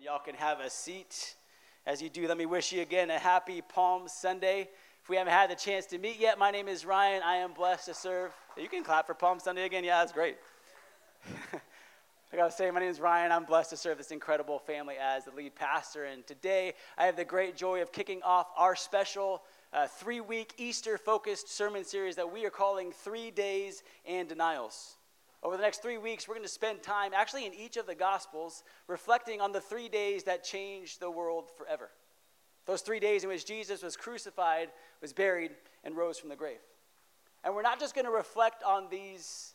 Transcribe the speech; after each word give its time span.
And 0.00 0.06
y'all 0.06 0.18
can 0.18 0.34
have 0.36 0.60
a 0.60 0.70
seat. 0.70 1.34
As 1.84 2.00
you 2.00 2.08
do, 2.08 2.26
let 2.26 2.38
me 2.38 2.46
wish 2.46 2.72
you 2.72 2.80
again 2.80 3.10
a 3.10 3.18
happy 3.18 3.60
Palm 3.60 4.08
Sunday. 4.08 4.70
If 5.02 5.10
we 5.10 5.16
haven't 5.16 5.34
had 5.34 5.50
the 5.50 5.54
chance 5.54 5.84
to 5.86 5.98
meet 5.98 6.18
yet, 6.18 6.38
my 6.38 6.50
name 6.50 6.68
is 6.68 6.86
Ryan. 6.86 7.22
I 7.22 7.36
am 7.36 7.52
blessed 7.52 7.84
to 7.84 7.92
serve. 7.92 8.32
You 8.56 8.66
can 8.66 8.82
clap 8.82 9.06
for 9.06 9.12
Palm 9.12 9.40
Sunday 9.40 9.66
again. 9.66 9.84
Yeah, 9.84 9.98
that's 9.98 10.12
great. 10.12 10.38
I 12.32 12.36
gotta 12.36 12.50
say, 12.50 12.70
my 12.70 12.80
name 12.80 12.88
is 12.88 12.98
Ryan. 12.98 13.30
I'm 13.30 13.44
blessed 13.44 13.68
to 13.70 13.76
serve 13.76 13.98
this 13.98 14.10
incredible 14.10 14.58
family 14.58 14.94
as 14.98 15.26
the 15.26 15.32
lead 15.32 15.54
pastor. 15.54 16.04
And 16.04 16.26
today, 16.26 16.72
I 16.96 17.04
have 17.04 17.16
the 17.16 17.26
great 17.26 17.54
joy 17.54 17.82
of 17.82 17.92
kicking 17.92 18.22
off 18.22 18.46
our 18.56 18.74
special 18.74 19.42
uh, 19.74 19.86
three 19.86 20.22
week 20.22 20.54
Easter 20.56 20.96
focused 20.96 21.54
sermon 21.54 21.84
series 21.84 22.16
that 22.16 22.32
we 22.32 22.46
are 22.46 22.50
calling 22.50 22.90
Three 22.90 23.30
Days 23.30 23.82
and 24.06 24.30
Denials. 24.30 24.96
Over 25.42 25.56
the 25.56 25.62
next 25.62 25.80
three 25.80 25.96
weeks, 25.96 26.28
we're 26.28 26.34
going 26.34 26.46
to 26.46 26.52
spend 26.52 26.82
time 26.82 27.12
actually 27.14 27.46
in 27.46 27.54
each 27.54 27.76
of 27.76 27.86
the 27.86 27.94
Gospels 27.94 28.62
reflecting 28.88 29.40
on 29.40 29.52
the 29.52 29.60
three 29.60 29.88
days 29.88 30.24
that 30.24 30.44
changed 30.44 31.00
the 31.00 31.10
world 31.10 31.50
forever. 31.56 31.90
Those 32.66 32.82
three 32.82 33.00
days 33.00 33.24
in 33.24 33.30
which 33.30 33.46
Jesus 33.46 33.82
was 33.82 33.96
crucified, 33.96 34.68
was 35.00 35.12
buried, 35.12 35.52
and 35.82 35.96
rose 35.96 36.18
from 36.18 36.28
the 36.28 36.36
grave. 36.36 36.60
And 37.42 37.54
we're 37.54 37.62
not 37.62 37.80
just 37.80 37.94
going 37.94 38.04
to 38.04 38.10
reflect 38.10 38.62
on 38.62 38.88
these 38.90 39.54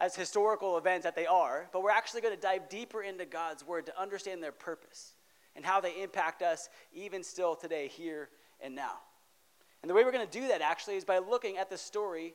as 0.00 0.16
historical 0.16 0.78
events 0.78 1.04
that 1.04 1.14
they 1.14 1.26
are, 1.26 1.68
but 1.72 1.82
we're 1.82 1.90
actually 1.90 2.22
going 2.22 2.34
to 2.34 2.40
dive 2.40 2.68
deeper 2.68 3.02
into 3.02 3.26
God's 3.26 3.64
Word 3.64 3.86
to 3.86 4.00
understand 4.00 4.42
their 4.42 4.52
purpose 4.52 5.12
and 5.54 5.64
how 5.64 5.80
they 5.80 6.02
impact 6.02 6.42
us 6.42 6.68
even 6.92 7.22
still 7.22 7.54
today, 7.54 7.88
here 7.88 8.30
and 8.60 8.74
now. 8.74 8.98
And 9.82 9.90
the 9.90 9.94
way 9.94 10.02
we're 10.02 10.12
going 10.12 10.26
to 10.26 10.40
do 10.40 10.48
that 10.48 10.62
actually 10.62 10.96
is 10.96 11.04
by 11.04 11.18
looking 11.18 11.58
at 11.58 11.68
the 11.68 11.76
story 11.76 12.34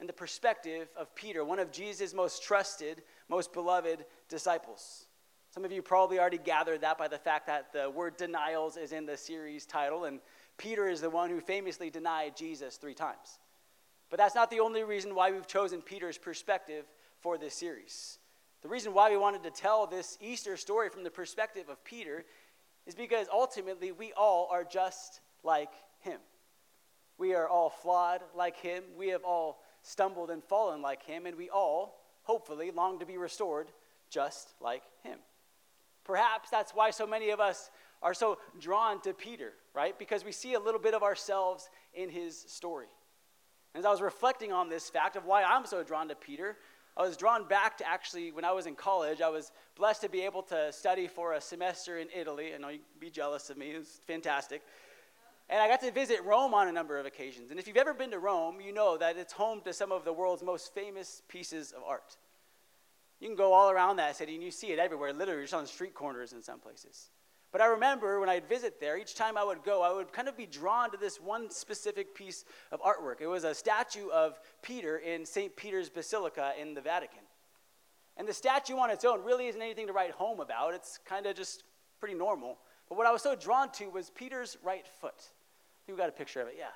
and 0.00 0.08
the 0.08 0.14
perspective 0.14 0.88
of 0.96 1.14
Peter, 1.14 1.44
one 1.44 1.58
of 1.58 1.70
Jesus' 1.70 2.14
most 2.14 2.42
trusted, 2.42 3.02
most 3.28 3.52
beloved 3.52 4.06
disciples. 4.28 5.06
Some 5.50 5.64
of 5.64 5.72
you 5.72 5.82
probably 5.82 6.18
already 6.18 6.38
gathered 6.38 6.80
that 6.80 6.96
by 6.96 7.06
the 7.06 7.18
fact 7.18 7.46
that 7.48 7.72
the 7.72 7.90
word 7.90 8.16
denials 8.16 8.76
is 8.76 8.92
in 8.92 9.04
the 9.04 9.16
series 9.16 9.66
title, 9.66 10.04
and 10.04 10.20
Peter 10.56 10.88
is 10.88 11.02
the 11.02 11.10
one 11.10 11.28
who 11.28 11.40
famously 11.40 11.90
denied 11.90 12.36
Jesus 12.36 12.76
three 12.76 12.94
times. 12.94 13.38
But 14.08 14.18
that's 14.18 14.34
not 14.34 14.50
the 14.50 14.60
only 14.60 14.84
reason 14.84 15.14
why 15.14 15.30
we've 15.30 15.46
chosen 15.46 15.82
Peter's 15.82 16.18
perspective 16.18 16.86
for 17.20 17.36
this 17.36 17.54
series. 17.54 18.18
The 18.62 18.68
reason 18.68 18.94
why 18.94 19.10
we 19.10 19.16
wanted 19.16 19.42
to 19.42 19.50
tell 19.50 19.86
this 19.86 20.16
Easter 20.20 20.56
story 20.56 20.88
from 20.88 21.04
the 21.04 21.10
perspective 21.10 21.68
of 21.68 21.84
Peter 21.84 22.24
is 22.86 22.94
because 22.94 23.26
ultimately 23.32 23.92
we 23.92 24.12
all 24.12 24.48
are 24.50 24.64
just 24.64 25.20
like 25.42 25.72
him. 26.00 26.20
We 27.18 27.34
are 27.34 27.48
all 27.48 27.70
flawed 27.70 28.22
like 28.34 28.56
him. 28.56 28.82
We 28.96 29.08
have 29.08 29.24
all 29.24 29.62
stumbled 29.82 30.30
and 30.30 30.42
fallen 30.42 30.82
like 30.82 31.02
him, 31.02 31.26
and 31.26 31.36
we 31.36 31.50
all, 31.50 32.00
hopefully, 32.22 32.70
long 32.70 32.98
to 32.98 33.06
be 33.06 33.16
restored 33.16 33.68
just 34.10 34.54
like 34.60 34.82
him. 35.02 35.18
Perhaps 36.04 36.50
that's 36.50 36.72
why 36.74 36.90
so 36.90 37.06
many 37.06 37.30
of 37.30 37.40
us 37.40 37.70
are 38.02 38.14
so 38.14 38.38
drawn 38.58 39.00
to 39.02 39.12
Peter, 39.12 39.52
right? 39.74 39.98
Because 39.98 40.24
we 40.24 40.32
see 40.32 40.54
a 40.54 40.60
little 40.60 40.80
bit 40.80 40.94
of 40.94 41.02
ourselves 41.02 41.68
in 41.94 42.08
his 42.08 42.38
story. 42.48 42.86
As 43.74 43.84
I 43.84 43.90
was 43.90 44.00
reflecting 44.00 44.52
on 44.52 44.68
this 44.68 44.90
fact 44.90 45.16
of 45.16 45.26
why 45.26 45.42
I'm 45.42 45.66
so 45.66 45.84
drawn 45.84 46.08
to 46.08 46.14
Peter, 46.14 46.56
I 46.96 47.02
was 47.02 47.16
drawn 47.16 47.46
back 47.46 47.78
to 47.78 47.88
actually 47.88 48.32
when 48.32 48.44
I 48.44 48.52
was 48.52 48.66
in 48.66 48.74
college. 48.74 49.20
I 49.20 49.28
was 49.28 49.52
blessed 49.76 50.02
to 50.02 50.08
be 50.08 50.22
able 50.22 50.42
to 50.44 50.72
study 50.72 51.06
for 51.06 51.34
a 51.34 51.40
semester 51.40 51.98
in 51.98 52.08
Italy. 52.14 52.52
I 52.54 52.58
know 52.58 52.68
you'd 52.68 52.80
be 52.98 53.10
jealous 53.10 53.48
of 53.50 53.56
me, 53.56 53.70
it 53.70 53.78
was 53.78 54.00
fantastic. 54.06 54.62
And 55.50 55.60
I 55.60 55.66
got 55.66 55.80
to 55.80 55.90
visit 55.90 56.22
Rome 56.24 56.54
on 56.54 56.68
a 56.68 56.72
number 56.72 56.96
of 56.96 57.06
occasions. 57.06 57.50
And 57.50 57.58
if 57.58 57.66
you've 57.66 57.76
ever 57.76 57.92
been 57.92 58.12
to 58.12 58.20
Rome, 58.20 58.60
you 58.60 58.72
know 58.72 58.96
that 58.96 59.16
it's 59.16 59.32
home 59.32 59.60
to 59.64 59.72
some 59.72 59.90
of 59.90 60.04
the 60.04 60.12
world's 60.12 60.44
most 60.44 60.72
famous 60.72 61.22
pieces 61.28 61.72
of 61.72 61.82
art. 61.82 62.16
You 63.18 63.26
can 63.26 63.36
go 63.36 63.52
all 63.52 63.68
around 63.68 63.96
that 63.96 64.14
city 64.14 64.36
and 64.36 64.44
you 64.44 64.52
see 64.52 64.68
it 64.68 64.78
everywhere, 64.78 65.12
literally 65.12 65.42
just 65.42 65.52
on 65.52 65.66
street 65.66 65.92
corners 65.92 66.32
in 66.32 66.40
some 66.40 66.60
places. 66.60 67.10
But 67.50 67.60
I 67.60 67.66
remember 67.66 68.20
when 68.20 68.28
I'd 68.28 68.48
visit 68.48 68.78
there, 68.78 68.96
each 68.96 69.16
time 69.16 69.36
I 69.36 69.42
would 69.42 69.64
go, 69.64 69.82
I 69.82 69.92
would 69.92 70.12
kind 70.12 70.28
of 70.28 70.36
be 70.36 70.46
drawn 70.46 70.92
to 70.92 70.96
this 70.96 71.20
one 71.20 71.50
specific 71.50 72.14
piece 72.14 72.44
of 72.70 72.80
artwork. 72.80 73.20
It 73.20 73.26
was 73.26 73.42
a 73.42 73.52
statue 73.52 74.08
of 74.08 74.38
Peter 74.62 74.98
in 74.98 75.26
St. 75.26 75.54
Peter's 75.56 75.88
Basilica 75.88 76.52
in 76.60 76.74
the 76.74 76.80
Vatican. 76.80 77.24
And 78.16 78.28
the 78.28 78.32
statue 78.32 78.76
on 78.76 78.88
its 78.88 79.04
own 79.04 79.24
really 79.24 79.48
isn't 79.48 79.60
anything 79.60 79.88
to 79.88 79.92
write 79.92 80.12
home 80.12 80.38
about, 80.38 80.74
it's 80.74 81.00
kind 81.04 81.26
of 81.26 81.34
just 81.34 81.64
pretty 81.98 82.14
normal. 82.14 82.58
But 82.88 82.98
what 82.98 83.08
I 83.08 83.10
was 83.10 83.22
so 83.22 83.34
drawn 83.34 83.72
to 83.72 83.86
was 83.86 84.10
Peter's 84.10 84.56
right 84.62 84.86
foot 85.00 85.32
we 85.92 85.98
got 85.98 86.08
a 86.08 86.12
picture 86.12 86.40
of 86.40 86.48
it, 86.48 86.54
yeah. 86.58 86.66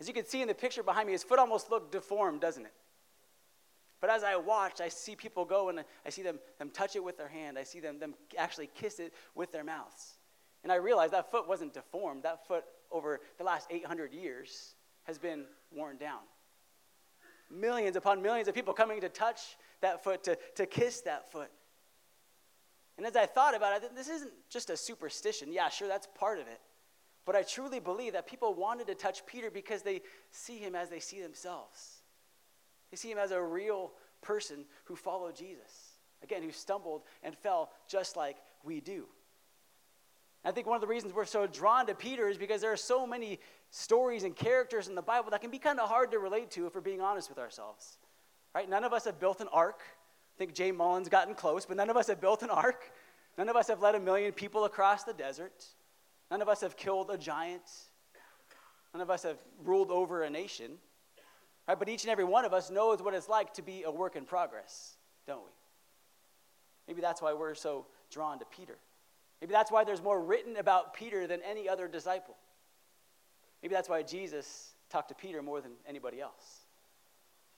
As 0.00 0.08
you 0.08 0.14
can 0.14 0.24
see 0.24 0.40
in 0.40 0.48
the 0.48 0.54
picture 0.54 0.82
behind 0.82 1.06
me, 1.06 1.12
his 1.12 1.22
foot 1.22 1.38
almost 1.38 1.70
looked 1.70 1.92
deformed, 1.92 2.40
doesn't 2.40 2.64
it? 2.64 2.72
But 4.00 4.08
as 4.08 4.24
I 4.24 4.36
watch, 4.36 4.80
I 4.80 4.88
see 4.88 5.14
people 5.14 5.44
go 5.44 5.68
and 5.68 5.84
I 6.06 6.10
see 6.10 6.22
them, 6.22 6.38
them 6.58 6.70
touch 6.70 6.96
it 6.96 7.04
with 7.04 7.18
their 7.18 7.28
hand. 7.28 7.58
I 7.58 7.64
see 7.64 7.80
them, 7.80 7.98
them 7.98 8.14
actually 8.38 8.70
kiss 8.74 8.98
it 8.98 9.12
with 9.34 9.52
their 9.52 9.64
mouths. 9.64 10.16
And 10.62 10.72
I 10.72 10.76
realized 10.76 11.12
that 11.12 11.30
foot 11.30 11.46
wasn't 11.46 11.74
deformed. 11.74 12.22
That 12.22 12.46
foot, 12.46 12.64
over 12.90 13.20
the 13.36 13.44
last 13.44 13.66
800 13.70 14.12
years, 14.12 14.74
has 15.04 15.18
been 15.18 15.44
worn 15.70 15.98
down. 15.98 16.20
Millions 17.50 17.96
upon 17.96 18.22
millions 18.22 18.48
of 18.48 18.54
people 18.54 18.72
coming 18.72 19.00
to 19.02 19.08
touch 19.08 19.56
that 19.82 20.02
foot, 20.02 20.24
to, 20.24 20.38
to 20.56 20.66
kiss 20.66 21.02
that 21.02 21.30
foot. 21.30 21.50
And 22.96 23.06
as 23.06 23.16
I 23.16 23.26
thought 23.26 23.54
about 23.54 23.82
it, 23.82 23.94
this 23.94 24.08
isn't 24.08 24.32
just 24.48 24.70
a 24.70 24.76
superstition. 24.76 25.52
Yeah, 25.52 25.68
sure, 25.68 25.88
that's 25.88 26.08
part 26.18 26.38
of 26.38 26.46
it. 26.46 26.60
But 27.26 27.36
I 27.36 27.42
truly 27.42 27.80
believe 27.80 28.14
that 28.14 28.26
people 28.26 28.54
wanted 28.54 28.86
to 28.88 28.94
touch 28.94 29.26
Peter 29.26 29.50
because 29.50 29.82
they 29.82 30.02
see 30.30 30.58
him 30.58 30.74
as 30.74 30.88
they 30.88 31.00
see 31.00 31.20
themselves. 31.20 32.02
They 32.90 32.96
see 32.96 33.10
him 33.10 33.18
as 33.18 33.30
a 33.30 33.40
real 33.40 33.92
person 34.22 34.64
who 34.84 34.96
followed 34.96 35.36
Jesus. 35.36 35.98
Again, 36.22 36.42
who 36.42 36.50
stumbled 36.50 37.02
and 37.22 37.36
fell 37.36 37.70
just 37.88 38.16
like 38.16 38.36
we 38.64 38.80
do. 38.80 39.06
I 40.44 40.52
think 40.52 40.66
one 40.66 40.76
of 40.76 40.80
the 40.80 40.86
reasons 40.86 41.12
we're 41.12 41.26
so 41.26 41.46
drawn 41.46 41.86
to 41.86 41.94
Peter 41.94 42.28
is 42.28 42.38
because 42.38 42.62
there 42.62 42.72
are 42.72 42.76
so 42.76 43.06
many 43.06 43.38
stories 43.70 44.24
and 44.24 44.34
characters 44.34 44.88
in 44.88 44.94
the 44.94 45.02
Bible 45.02 45.30
that 45.30 45.42
can 45.42 45.50
be 45.50 45.58
kind 45.58 45.78
of 45.78 45.88
hard 45.88 46.10
to 46.12 46.18
relate 46.18 46.50
to 46.52 46.66
if 46.66 46.74
we're 46.74 46.80
being 46.80 47.02
honest 47.02 47.28
with 47.28 47.38
ourselves. 47.38 47.98
Right? 48.54 48.68
None 48.68 48.84
of 48.84 48.92
us 48.92 49.04
have 49.04 49.20
built 49.20 49.40
an 49.40 49.48
ark. 49.52 49.80
I 49.82 50.38
think 50.38 50.54
Jay 50.54 50.72
Mullins 50.72 51.08
gotten 51.08 51.34
close, 51.34 51.66
but 51.66 51.76
none 51.76 51.90
of 51.90 51.96
us 51.96 52.06
have 52.08 52.20
built 52.20 52.42
an 52.42 52.50
ark. 52.50 52.90
None 53.36 53.48
of 53.48 53.56
us 53.56 53.68
have 53.68 53.80
led 53.80 53.94
a 53.94 54.00
million 54.00 54.32
people 54.32 54.64
across 54.64 55.04
the 55.04 55.12
desert. 55.12 55.64
None 56.30 56.42
of 56.42 56.48
us 56.48 56.60
have 56.60 56.76
killed 56.76 57.10
a 57.10 57.18
giant. 57.18 57.62
None 58.94 59.00
of 59.00 59.10
us 59.10 59.22
have 59.24 59.38
ruled 59.64 59.90
over 59.90 60.22
a 60.22 60.30
nation. 60.30 60.72
Right? 61.66 61.78
But 61.78 61.88
each 61.88 62.04
and 62.04 62.10
every 62.10 62.24
one 62.24 62.44
of 62.44 62.52
us 62.52 62.70
knows 62.70 63.02
what 63.02 63.14
it's 63.14 63.28
like 63.28 63.54
to 63.54 63.62
be 63.62 63.82
a 63.84 63.90
work 63.90 64.16
in 64.16 64.24
progress, 64.24 64.96
don't 65.26 65.44
we? 65.44 65.52
Maybe 66.88 67.00
that's 67.00 67.22
why 67.22 67.32
we're 67.32 67.54
so 67.54 67.86
drawn 68.10 68.38
to 68.40 68.44
Peter. 68.46 68.78
Maybe 69.40 69.52
that's 69.52 69.70
why 69.70 69.84
there's 69.84 70.02
more 70.02 70.20
written 70.20 70.56
about 70.56 70.94
Peter 70.94 71.26
than 71.26 71.40
any 71.48 71.68
other 71.68 71.88
disciple. 71.88 72.36
Maybe 73.62 73.74
that's 73.74 73.88
why 73.88 74.02
Jesus 74.02 74.74
talked 74.90 75.08
to 75.08 75.14
Peter 75.14 75.42
more 75.42 75.60
than 75.60 75.72
anybody 75.86 76.20
else. 76.20 76.64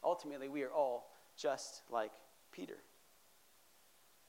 Ultimately, 0.04 0.48
we 0.48 0.62
are 0.62 0.70
all 0.70 1.10
just 1.36 1.82
like 1.90 2.12
Peter. 2.52 2.76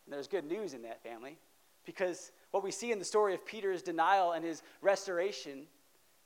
And 0.06 0.14
there's 0.14 0.28
good 0.28 0.46
news 0.46 0.74
in 0.74 0.84
that 0.84 1.02
family 1.04 1.38
because 1.86 2.32
what 2.54 2.64
we 2.64 2.70
see 2.70 2.92
in 2.92 3.00
the 3.00 3.06
story 3.06 3.34
of 3.34 3.44
Peter's 3.48 3.82
denial 3.82 4.34
and 4.34 4.46
his 4.46 4.62
restoration 4.80 5.64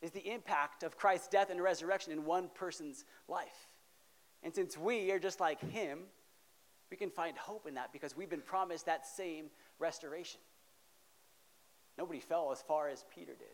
is 0.02 0.12
the 0.12 0.30
impact 0.30 0.84
of 0.84 0.98
Christ's 0.98 1.30
death 1.30 1.50
and 1.50 1.64
resurrection 1.64 2.12
in 2.12 2.26
one 2.26 2.50
person's 2.54 3.06
life. 3.30 3.70
And 4.44 4.54
since 4.54 4.78
we 4.78 5.10
are 5.12 5.20
just 5.20 5.40
like 5.40 5.62
him, 5.72 6.00
we 6.92 6.98
can 6.98 7.10
find 7.10 7.38
hope 7.38 7.66
in 7.66 7.76
that 7.76 7.94
because 7.94 8.18
we've 8.18 8.30
been 8.30 8.42
promised 8.42 8.88
that 8.88 9.08
same 9.08 9.46
restoration. 9.80 10.42
Nobody 11.98 12.20
fell 12.20 12.52
as 12.52 12.62
far 12.62 12.90
as 12.90 13.06
Peter 13.16 13.32
did. 13.32 13.48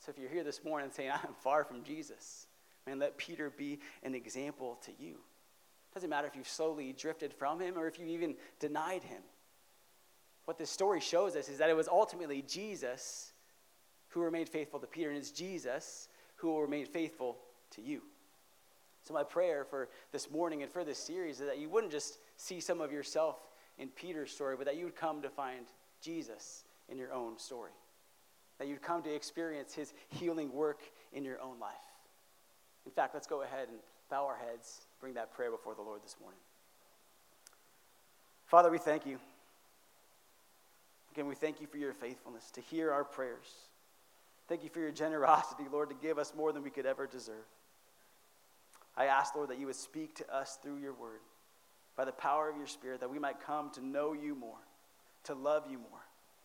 So 0.00 0.10
if 0.10 0.18
you're 0.18 0.28
here 0.28 0.44
this 0.44 0.62
morning 0.62 0.90
saying, 0.92 1.10
I'm 1.14 1.32
far 1.42 1.64
from 1.64 1.82
Jesus, 1.82 2.46
man, 2.86 2.98
let 2.98 3.16
Peter 3.16 3.48
be 3.48 3.80
an 4.02 4.14
example 4.14 4.78
to 4.84 4.92
you. 5.02 5.12
It 5.12 5.94
doesn't 5.94 6.10
matter 6.10 6.26
if 6.26 6.36
you've 6.36 6.46
slowly 6.46 6.92
drifted 6.92 7.32
from 7.32 7.58
him 7.58 7.78
or 7.78 7.86
if 7.86 7.98
you 7.98 8.04
even 8.04 8.34
denied 8.58 9.02
him. 9.02 9.22
What 10.50 10.58
this 10.58 10.68
story 10.68 10.98
shows 10.98 11.36
us 11.36 11.48
is 11.48 11.58
that 11.58 11.70
it 11.70 11.76
was 11.76 11.86
ultimately 11.86 12.42
Jesus 12.42 13.30
who 14.08 14.20
remained 14.20 14.48
faithful 14.48 14.80
to 14.80 14.86
Peter, 14.88 15.08
and 15.08 15.16
it's 15.16 15.30
Jesus 15.30 16.08
who 16.34 16.48
will 16.48 16.60
remain 16.60 16.86
faithful 16.86 17.38
to 17.76 17.80
you. 17.80 18.02
So, 19.04 19.14
my 19.14 19.22
prayer 19.22 19.64
for 19.64 19.88
this 20.10 20.28
morning 20.28 20.64
and 20.64 20.72
for 20.72 20.82
this 20.82 20.98
series 20.98 21.38
is 21.38 21.46
that 21.46 21.60
you 21.60 21.68
wouldn't 21.68 21.92
just 21.92 22.18
see 22.36 22.58
some 22.58 22.80
of 22.80 22.90
yourself 22.90 23.36
in 23.78 23.90
Peter's 23.90 24.32
story, 24.32 24.56
but 24.56 24.66
that 24.66 24.76
you 24.76 24.86
would 24.86 24.96
come 24.96 25.22
to 25.22 25.30
find 25.30 25.66
Jesus 26.02 26.64
in 26.88 26.98
your 26.98 27.12
own 27.12 27.38
story. 27.38 27.70
That 28.58 28.66
you'd 28.66 28.82
come 28.82 29.04
to 29.04 29.14
experience 29.14 29.72
his 29.72 29.94
healing 30.08 30.52
work 30.52 30.80
in 31.12 31.24
your 31.24 31.40
own 31.40 31.60
life. 31.60 31.76
In 32.86 32.90
fact, 32.90 33.14
let's 33.14 33.28
go 33.28 33.42
ahead 33.42 33.68
and 33.68 33.78
bow 34.10 34.26
our 34.26 34.36
heads, 34.50 34.80
bring 35.00 35.14
that 35.14 35.32
prayer 35.32 35.52
before 35.52 35.76
the 35.76 35.82
Lord 35.82 36.02
this 36.02 36.16
morning. 36.20 36.40
Father, 38.46 38.68
we 38.68 38.78
thank 38.78 39.06
you. 39.06 39.20
Again, 41.20 41.28
we 41.28 41.34
thank 41.34 41.60
you 41.60 41.66
for 41.66 41.76
your 41.76 41.92
faithfulness 41.92 42.50
to 42.52 42.62
hear 42.62 42.90
our 42.90 43.04
prayers. 43.04 43.44
Thank 44.48 44.64
you 44.64 44.70
for 44.70 44.80
your 44.80 44.90
generosity, 44.90 45.64
Lord, 45.70 45.90
to 45.90 45.94
give 45.94 46.18
us 46.18 46.32
more 46.34 46.50
than 46.50 46.62
we 46.62 46.70
could 46.70 46.86
ever 46.86 47.06
deserve. 47.06 47.44
I 48.96 49.04
ask, 49.04 49.34
Lord, 49.34 49.50
that 49.50 49.58
you 49.58 49.66
would 49.66 49.76
speak 49.76 50.14
to 50.14 50.34
us 50.34 50.58
through 50.62 50.78
your 50.78 50.94
word 50.94 51.20
by 51.94 52.06
the 52.06 52.12
power 52.12 52.48
of 52.48 52.56
your 52.56 52.66
Spirit, 52.66 53.00
that 53.00 53.10
we 53.10 53.18
might 53.18 53.38
come 53.38 53.68
to 53.72 53.84
know 53.84 54.14
you 54.14 54.34
more, 54.34 54.56
to 55.24 55.34
love 55.34 55.64
you 55.70 55.76
more, 55.76 56.00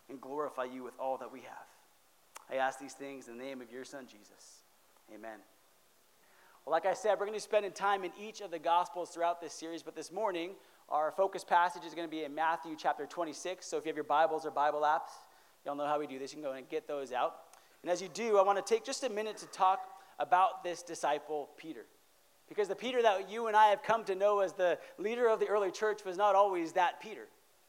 and 0.10 0.19
glorify 0.19 0.66
you 0.66 0.83
with 0.83 1.00
all 1.00 1.18
that 1.19 1.31
we 1.31 1.39
have. 1.39 1.68
I 2.51 2.56
ask 2.56 2.78
these 2.78 2.92
things 2.92 3.30
in 3.30 3.38
the 3.38 3.44
name 3.45 3.62
of 3.62 3.71
your 3.71 3.86
Son, 3.86 4.07
Jesus. 4.12 4.60
Amen. 5.16 5.39
Well, 6.66 6.71
like 6.71 6.86
I 6.86 6.95
said, 6.95 7.12
we're 7.12 7.28
going 7.28 7.30
to 7.30 7.36
be 7.36 7.39
spending 7.39 7.71
time 7.71 8.04
in 8.04 8.12
each 8.21 8.42
of 8.42 8.51
the 8.51 8.60
Gospels 8.60 9.12
throughout 9.12 9.39
this 9.39 9.54
series, 9.54 9.83
but 9.83 9.95
this 9.95 10.12
morning, 10.12 10.51
our 10.90 11.12
focus 11.12 11.44
passage 11.44 11.84
is 11.86 11.94
going 11.94 12.08
to 12.08 12.12
be 12.12 12.24
in 12.24 12.36
Matthew 12.36 12.76
chapter 12.78 13.06
26. 13.06 13.66
So 13.66 13.78
if 13.78 13.86
you 13.86 13.90
have 13.90 13.96
your 13.96 14.04
Bibles 14.04 14.46
or 14.46 14.52
Bible 14.52 14.82
apps, 14.82 15.12
y'all 15.66 15.76
know 15.76 15.88
how 15.88 16.00
we 16.00 16.08
do 16.08 16.20
this. 16.20 16.32
You 16.32 16.42
can 16.42 16.44
go 16.44 16.56
and 16.56 16.70
get 16.70 16.88
those 16.88 17.12
out. 17.12 17.36
And 17.82 17.92
as 17.92 18.02
you 18.02 18.08
do, 18.08 18.38
I 18.38 18.44
want 18.44 18.64
to 18.64 18.74
take 18.74 18.84
just 18.84 19.04
a 19.04 19.10
minute 19.10 19.38
to 19.38 19.48
talk 19.48 19.80
about 20.20 20.64
this 20.64 20.84
disciple, 20.84 21.50
Peter. 21.58 21.86
Because 22.48 22.68
the 22.68 22.76
Peter 22.76 23.02
that 23.02 23.30
you 23.30 23.48
and 23.48 23.56
I 23.56 23.68
have 23.68 23.82
come 23.82 24.04
to 24.06 24.16
know 24.16 24.40
as 24.40 24.54
the 24.54 24.78
leader 24.98 25.28
of 25.28 25.40
the 25.40 25.48
early 25.48 25.72
church 25.72 26.06
was 26.06 26.18
not 26.18 26.36
always 26.36 26.74
that 26.74 27.02
Peter. 27.02 27.28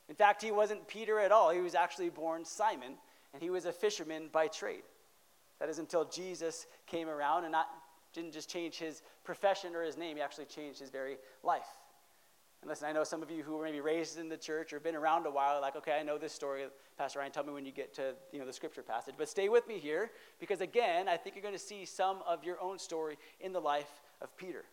In 0.09 0.15
fact, 0.15 0.43
he 0.43 0.51
wasn't 0.51 0.87
Peter 0.87 1.19
at 1.19 1.33
all. 1.33 1.51
He 1.51 1.61
was 1.61 1.75
actually 1.75 2.11
born 2.11 2.45
Simon, 2.45 2.95
and 3.33 3.43
he 3.43 3.51
was 3.51 3.65
a 3.65 3.73
fisherman 3.73 4.29
by 4.31 4.49
trade. 4.49 4.83
That 5.59 5.71
is 5.71 5.79
until 5.79 6.05
Jesus 6.05 6.67
came 6.87 7.09
around 7.09 7.45
and 7.45 7.53
not, 7.53 7.69
didn't 8.13 8.33
just 8.33 8.51
change 8.51 8.77
his 8.77 9.03
profession 9.25 9.75
or 9.75 9.83
his 9.83 9.97
name, 9.97 10.17
he 10.17 10.23
actually 10.23 10.45
changed 10.45 10.79
his 10.79 10.91
very 10.91 11.17
life. 11.43 11.67
And 12.67 12.71
listen, 12.73 12.89
I 12.89 12.93
know 12.93 13.05
some 13.05 13.23
of 13.23 13.31
you 13.31 13.45
who 13.45 13.57
were 13.57 13.63
maybe 13.63 13.81
raised 13.81 14.19
in 14.19 14.29
the 14.29 14.37
church 14.37 14.73
or 14.73 14.81
been 14.81 14.97
around 14.97 15.25
a 15.25 15.31
while, 15.31 15.61
like, 15.61 15.77
okay, 15.77 15.93
I 16.01 16.03
know 16.03 16.19
this 16.19 16.33
story. 16.33 16.65
Pastor 16.99 17.21
Ryan, 17.21 17.31
tell 17.31 17.45
me 17.45 17.53
when 17.53 17.65
you 17.65 17.71
get 17.71 17.95
to 17.95 18.15
you 18.33 18.41
know, 18.41 18.45
the 18.45 18.53
scripture 18.53 18.83
passage. 18.83 19.15
But 19.17 19.29
stay 19.29 19.49
with 19.49 19.69
me 19.69 19.79
here, 19.79 20.11
because 20.41 20.61
again, 20.61 21.09
I 21.09 21.17
think 21.17 21.37
you're 21.37 21.45
going 21.45 21.55
to 21.55 21.61
see 21.61 21.85
some 21.85 22.25
of 22.27 22.43
your 22.43 22.61
own 22.61 22.81
story 22.81 23.19
in 23.39 23.53
the 23.53 23.61
life 23.61 24.03
of 24.21 24.37
Peter. 24.37 24.65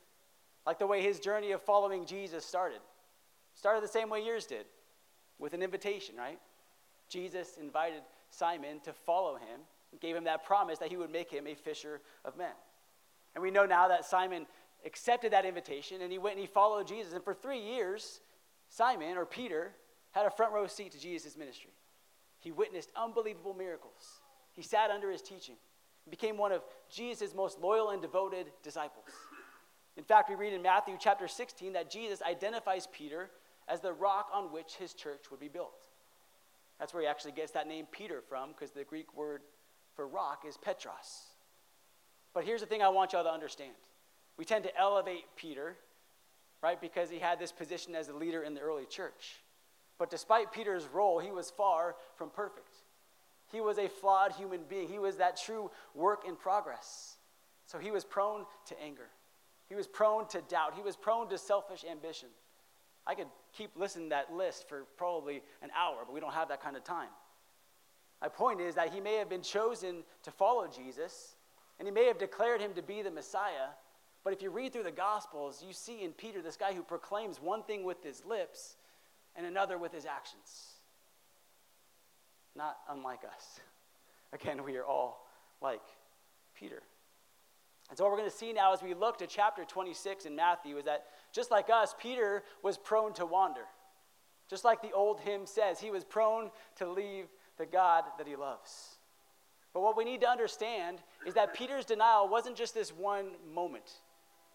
Like 0.65 0.79
the 0.79 0.87
way 0.87 1.03
his 1.03 1.19
journey 1.19 1.51
of 1.51 1.61
following 1.61 2.07
Jesus 2.07 2.43
started. 2.43 2.79
Started 3.53 3.83
the 3.83 3.87
same 3.87 4.09
way 4.09 4.25
yours 4.25 4.47
did 4.47 4.65
with 5.37 5.53
an 5.53 5.61
invitation, 5.61 6.15
right? 6.17 6.39
Jesus 7.09 7.57
invited 7.61 8.01
Simon 8.31 8.79
to 8.85 8.91
follow 8.91 9.35
him 9.35 9.61
and 9.91 10.01
gave 10.01 10.15
him 10.15 10.23
that 10.23 10.45
promise 10.45 10.79
that 10.79 10.89
he 10.89 10.97
would 10.97 11.11
make 11.11 11.29
him 11.29 11.45
a 11.45 11.53
fisher 11.53 12.01
of 12.25 12.37
men. 12.37 12.53
And 13.35 13.43
we 13.43 13.51
know 13.51 13.67
now 13.67 13.87
that 13.87 14.03
Simon 14.05 14.47
accepted 14.85 15.33
that 15.33 15.45
invitation 15.45 16.01
and 16.01 16.11
he 16.11 16.17
went 16.17 16.35
and 16.35 16.41
he 16.41 16.47
followed 16.47 16.87
Jesus. 16.87 17.13
And 17.13 17.23
for 17.23 17.33
three 17.33 17.59
years, 17.59 18.21
Simon 18.69 19.17
or 19.17 19.25
Peter 19.25 19.71
had 20.11 20.25
a 20.25 20.31
front 20.31 20.53
row 20.53 20.67
seat 20.67 20.91
to 20.91 20.99
Jesus' 20.99 21.37
ministry. 21.37 21.71
He 22.39 22.51
witnessed 22.51 22.91
unbelievable 22.95 23.53
miracles. 23.53 24.21
He 24.51 24.61
sat 24.61 24.91
under 24.91 25.11
his 25.11 25.21
teaching 25.21 25.55
and 26.05 26.11
became 26.11 26.37
one 26.37 26.51
of 26.51 26.61
Jesus' 26.89 27.33
most 27.33 27.59
loyal 27.59 27.89
and 27.89 28.01
devoted 28.01 28.47
disciples. 28.61 29.05
In 29.95 30.03
fact, 30.03 30.29
we 30.29 30.35
read 30.35 30.53
in 30.53 30.61
Matthew 30.61 30.97
chapter 30.99 31.27
16 31.27 31.73
that 31.73 31.89
Jesus 31.89 32.21
identifies 32.21 32.87
Peter 32.87 33.29
as 33.67 33.79
the 33.79 33.93
rock 33.93 34.29
on 34.33 34.51
which 34.51 34.75
his 34.75 34.93
church 34.93 35.31
would 35.31 35.39
be 35.39 35.47
built. 35.47 35.73
That's 36.79 36.93
where 36.93 37.03
he 37.03 37.07
actually 37.07 37.33
gets 37.33 37.51
that 37.51 37.67
name 37.67 37.85
Peter 37.91 38.21
from, 38.27 38.49
because 38.49 38.71
the 38.71 38.83
Greek 38.83 39.15
word 39.15 39.41
for 39.95 40.07
rock 40.07 40.43
is 40.47 40.57
Petros. 40.57 41.27
But 42.33 42.43
here's 42.43 42.61
the 42.61 42.67
thing 42.67 42.81
I 42.81 42.89
want 42.89 43.13
y'all 43.13 43.23
to 43.23 43.31
understand 43.31 43.73
we 44.37 44.45
tend 44.45 44.63
to 44.63 44.77
elevate 44.77 45.25
Peter, 45.35 45.75
right, 46.61 46.79
because 46.79 47.09
he 47.09 47.19
had 47.19 47.39
this 47.39 47.51
position 47.51 47.95
as 47.95 48.09
a 48.09 48.13
leader 48.13 48.43
in 48.43 48.53
the 48.53 48.61
early 48.61 48.85
church. 48.85 49.41
But 49.97 50.09
despite 50.09 50.51
Peter's 50.51 50.87
role, 50.91 51.19
he 51.19 51.31
was 51.31 51.51
far 51.51 51.95
from 52.15 52.29
perfect. 52.29 52.75
He 53.51 53.61
was 53.61 53.77
a 53.77 53.87
flawed 53.87 54.33
human 54.33 54.61
being, 54.67 54.87
he 54.87 54.99
was 54.99 55.17
that 55.17 55.37
true 55.37 55.69
work 55.93 56.23
in 56.27 56.35
progress. 56.35 57.17
So 57.65 57.77
he 57.77 57.91
was 57.91 58.03
prone 58.03 58.45
to 58.67 58.81
anger. 58.81 59.07
He 59.69 59.75
was 59.75 59.87
prone 59.87 60.27
to 60.29 60.41
doubt. 60.41 60.73
He 60.75 60.81
was 60.81 60.95
prone 60.95 61.29
to 61.29 61.37
selfish 61.37 61.85
ambition. 61.89 62.29
I 63.05 63.15
could 63.15 63.27
keep 63.53 63.71
listening 63.75 64.09
to 64.09 64.15
that 64.15 64.33
list 64.33 64.67
for 64.67 64.83
probably 64.97 65.41
an 65.61 65.69
hour, 65.77 65.97
but 66.05 66.13
we 66.13 66.19
don't 66.19 66.33
have 66.33 66.49
that 66.49 66.61
kind 66.61 66.75
of 66.75 66.83
time. 66.83 67.09
My 68.21 68.27
point 68.27 68.61
is 68.61 68.75
that 68.75 68.93
he 68.93 69.01
may 69.01 69.15
have 69.15 69.29
been 69.29 69.41
chosen 69.41 70.03
to 70.23 70.31
follow 70.31 70.67
Jesus, 70.67 71.35
and 71.79 71.87
he 71.87 71.91
may 71.91 72.05
have 72.05 72.17
declared 72.17 72.61
him 72.61 72.73
to 72.75 72.81
be 72.81 73.01
the 73.01 73.11
Messiah, 73.11 73.69
but 74.23 74.33
if 74.33 74.41
you 74.41 74.49
read 74.49 74.71
through 74.71 74.83
the 74.83 74.91
Gospels, 74.91 75.63
you 75.65 75.73
see 75.73 76.03
in 76.03 76.11
Peter 76.11 76.41
this 76.41 76.57
guy 76.57 76.73
who 76.73 76.81
proclaims 76.83 77.41
one 77.41 77.63
thing 77.63 77.83
with 77.83 78.03
his 78.03 78.23
lips 78.25 78.77
and 79.35 79.45
another 79.45 79.77
with 79.77 79.91
his 79.91 80.05
actions. 80.05 80.73
Not 82.55 82.77
unlike 82.89 83.21
us. 83.25 83.59
Again, 84.33 84.63
we 84.63 84.77
are 84.77 84.85
all 84.85 85.25
like 85.61 85.81
Peter. 86.55 86.81
And 87.89 87.97
so, 87.97 88.05
what 88.05 88.11
we're 88.11 88.19
going 88.19 88.29
to 88.29 88.35
see 88.35 88.53
now 88.53 88.73
as 88.73 88.81
we 88.81 88.93
look 88.93 89.17
to 89.17 89.27
chapter 89.27 89.65
26 89.65 90.25
in 90.25 90.35
Matthew 90.35 90.77
is 90.77 90.85
that 90.85 91.05
just 91.33 91.51
like 91.51 91.69
us, 91.69 91.93
Peter 91.99 92.43
was 92.61 92.77
prone 92.77 93.13
to 93.13 93.25
wander. 93.25 93.65
Just 94.49 94.63
like 94.63 94.81
the 94.81 94.91
old 94.91 95.19
hymn 95.19 95.45
says, 95.45 95.79
he 95.79 95.91
was 95.91 96.03
prone 96.03 96.49
to 96.77 96.89
leave 96.89 97.25
the 97.57 97.65
God 97.65 98.03
that 98.17 98.27
he 98.27 98.35
loves. 98.35 98.97
But 99.73 99.81
what 99.81 99.97
we 99.97 100.03
need 100.03 100.21
to 100.21 100.29
understand 100.29 100.99
is 101.25 101.33
that 101.33 101.53
Peter's 101.53 101.85
denial 101.85 102.27
wasn't 102.27 102.55
just 102.55 102.73
this 102.73 102.91
one 102.91 103.31
moment, 103.53 103.91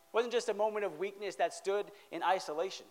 it 0.09 0.17
wasn't 0.17 0.33
just 0.33 0.49
a 0.49 0.55
moment 0.55 0.85
of 0.85 0.99
weakness 0.99 1.37
that 1.37 1.53
stood 1.53 1.87
in 2.11 2.23
isolation. 2.23 2.87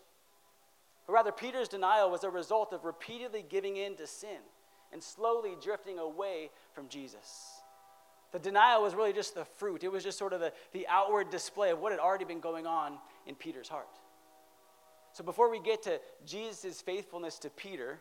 But 1.06 1.14
rather, 1.14 1.32
Peter's 1.32 1.68
denial 1.68 2.12
was 2.12 2.24
a 2.24 2.30
result 2.30 2.74
of 2.74 2.86
repeatedly 2.86 3.44
giving 3.48 3.78
in 3.78 3.96
to 3.96 4.06
sin 4.06 4.40
and 4.92 5.02
slowly 5.02 5.56
drifting 5.62 6.00
away 6.00 6.50
from 6.74 6.90
Jesus. 6.90 7.62
The 8.32 8.40
denial 8.40 8.84
was 8.84 8.94
really 8.94 9.14
just 9.14 9.36
the 9.36 9.46
fruit, 9.46 9.84
it 9.84 9.92
was 9.92 10.04
just 10.04 10.18
sort 10.18 10.34
of 10.34 10.42
the, 10.42 10.52
the 10.74 10.86
outward 10.88 11.30
display 11.30 11.72
of 11.72 11.80
what 11.80 11.92
had 11.92 12.00
already 12.00 12.26
been 12.26 12.42
going 12.42 12.68
on 12.68 12.98
in 13.26 13.36
Peter's 13.36 13.70
heart. 13.70 13.88
So 15.14 15.24
before 15.24 15.50
we 15.50 15.60
get 15.60 15.82
to 15.84 16.00
Jesus' 16.26 16.82
faithfulness 16.82 17.40
to 17.40 17.50
Peter, 17.50 18.00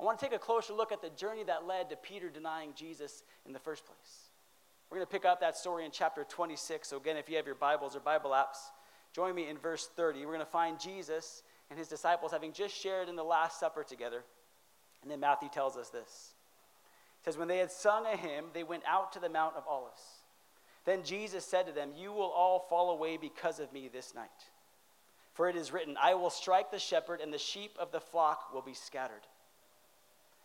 I 0.00 0.04
want 0.04 0.18
to 0.18 0.24
take 0.24 0.34
a 0.34 0.38
closer 0.38 0.74
look 0.74 0.92
at 0.92 1.00
the 1.00 1.10
journey 1.10 1.44
that 1.44 1.66
led 1.66 1.90
to 1.90 1.96
Peter 1.96 2.28
denying 2.28 2.72
Jesus 2.74 3.22
in 3.46 3.52
the 3.52 3.58
first 3.58 3.86
place. 3.86 4.27
We're 4.90 4.98
going 4.98 5.06
to 5.06 5.12
pick 5.12 5.26
up 5.26 5.40
that 5.40 5.56
story 5.56 5.84
in 5.84 5.90
chapter 5.90 6.24
26. 6.24 6.88
So, 6.88 6.96
again, 6.96 7.16
if 7.16 7.28
you 7.28 7.36
have 7.36 7.46
your 7.46 7.54
Bibles 7.54 7.94
or 7.94 8.00
Bible 8.00 8.30
apps, 8.30 8.56
join 9.14 9.34
me 9.34 9.48
in 9.48 9.58
verse 9.58 9.88
30. 9.96 10.20
We're 10.20 10.32
going 10.32 10.38
to 10.40 10.46
find 10.46 10.80
Jesus 10.80 11.42
and 11.68 11.78
his 11.78 11.88
disciples 11.88 12.32
having 12.32 12.52
just 12.52 12.74
shared 12.74 13.08
in 13.08 13.16
the 13.16 13.24
Last 13.24 13.60
Supper 13.60 13.84
together. 13.84 14.24
And 15.02 15.10
then 15.10 15.20
Matthew 15.20 15.50
tells 15.50 15.76
us 15.76 15.90
this 15.90 16.32
It 17.20 17.24
says, 17.24 17.36
When 17.36 17.48
they 17.48 17.58
had 17.58 17.70
sung 17.70 18.06
a 18.06 18.16
hymn, 18.16 18.46
they 18.54 18.64
went 18.64 18.82
out 18.86 19.12
to 19.12 19.20
the 19.20 19.28
Mount 19.28 19.56
of 19.56 19.64
Olives. 19.68 20.00
Then 20.86 21.02
Jesus 21.02 21.44
said 21.44 21.66
to 21.66 21.72
them, 21.72 21.90
You 21.94 22.12
will 22.12 22.30
all 22.30 22.66
fall 22.70 22.90
away 22.90 23.18
because 23.18 23.60
of 23.60 23.72
me 23.72 23.88
this 23.88 24.14
night. 24.14 24.30
For 25.34 25.50
it 25.50 25.54
is 25.54 25.72
written, 25.72 25.96
I 26.02 26.14
will 26.14 26.30
strike 26.30 26.70
the 26.70 26.78
shepherd, 26.78 27.20
and 27.20 27.32
the 27.32 27.38
sheep 27.38 27.76
of 27.78 27.92
the 27.92 28.00
flock 28.00 28.52
will 28.54 28.62
be 28.62 28.74
scattered. 28.74 29.26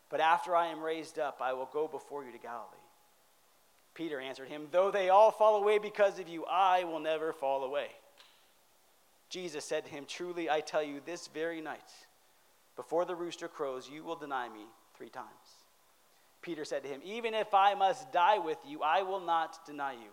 But 0.09 0.19
after 0.19 0.55
I 0.55 0.67
am 0.67 0.81
raised 0.81 1.17
up, 1.17 1.39
I 1.41 1.53
will 1.53 1.69
go 1.71 1.87
before 1.87 2.23
you 2.25 2.31
to 2.31 2.37
Galilee. 2.37 2.82
Peter 3.93 4.19
answered 4.19 4.47
him, 4.47 4.67
Though 4.71 4.91
they 4.91 5.09
all 5.09 5.31
fall 5.31 5.55
away 5.55 5.77
because 5.77 6.19
of 6.19 6.27
you, 6.27 6.45
I 6.45 6.83
will 6.83 6.99
never 6.99 7.31
fall 7.31 7.63
away. 7.63 7.87
Jesus 9.29 9.65
said 9.65 9.85
to 9.85 9.91
him, 9.91 10.05
Truly 10.07 10.49
I 10.49 10.61
tell 10.61 10.83
you, 10.83 11.01
this 11.05 11.27
very 11.27 11.61
night, 11.61 11.91
before 12.75 13.05
the 13.05 13.15
rooster 13.15 13.47
crows, 13.47 13.89
you 13.91 14.03
will 14.03 14.15
deny 14.15 14.49
me 14.49 14.65
three 14.97 15.09
times. 15.09 15.27
Peter 16.41 16.65
said 16.65 16.83
to 16.83 16.89
him, 16.89 17.01
Even 17.03 17.33
if 17.33 17.53
I 17.53 17.73
must 17.73 18.11
die 18.11 18.39
with 18.39 18.57
you, 18.67 18.81
I 18.81 19.03
will 19.03 19.21
not 19.21 19.65
deny 19.65 19.93
you. 19.93 20.09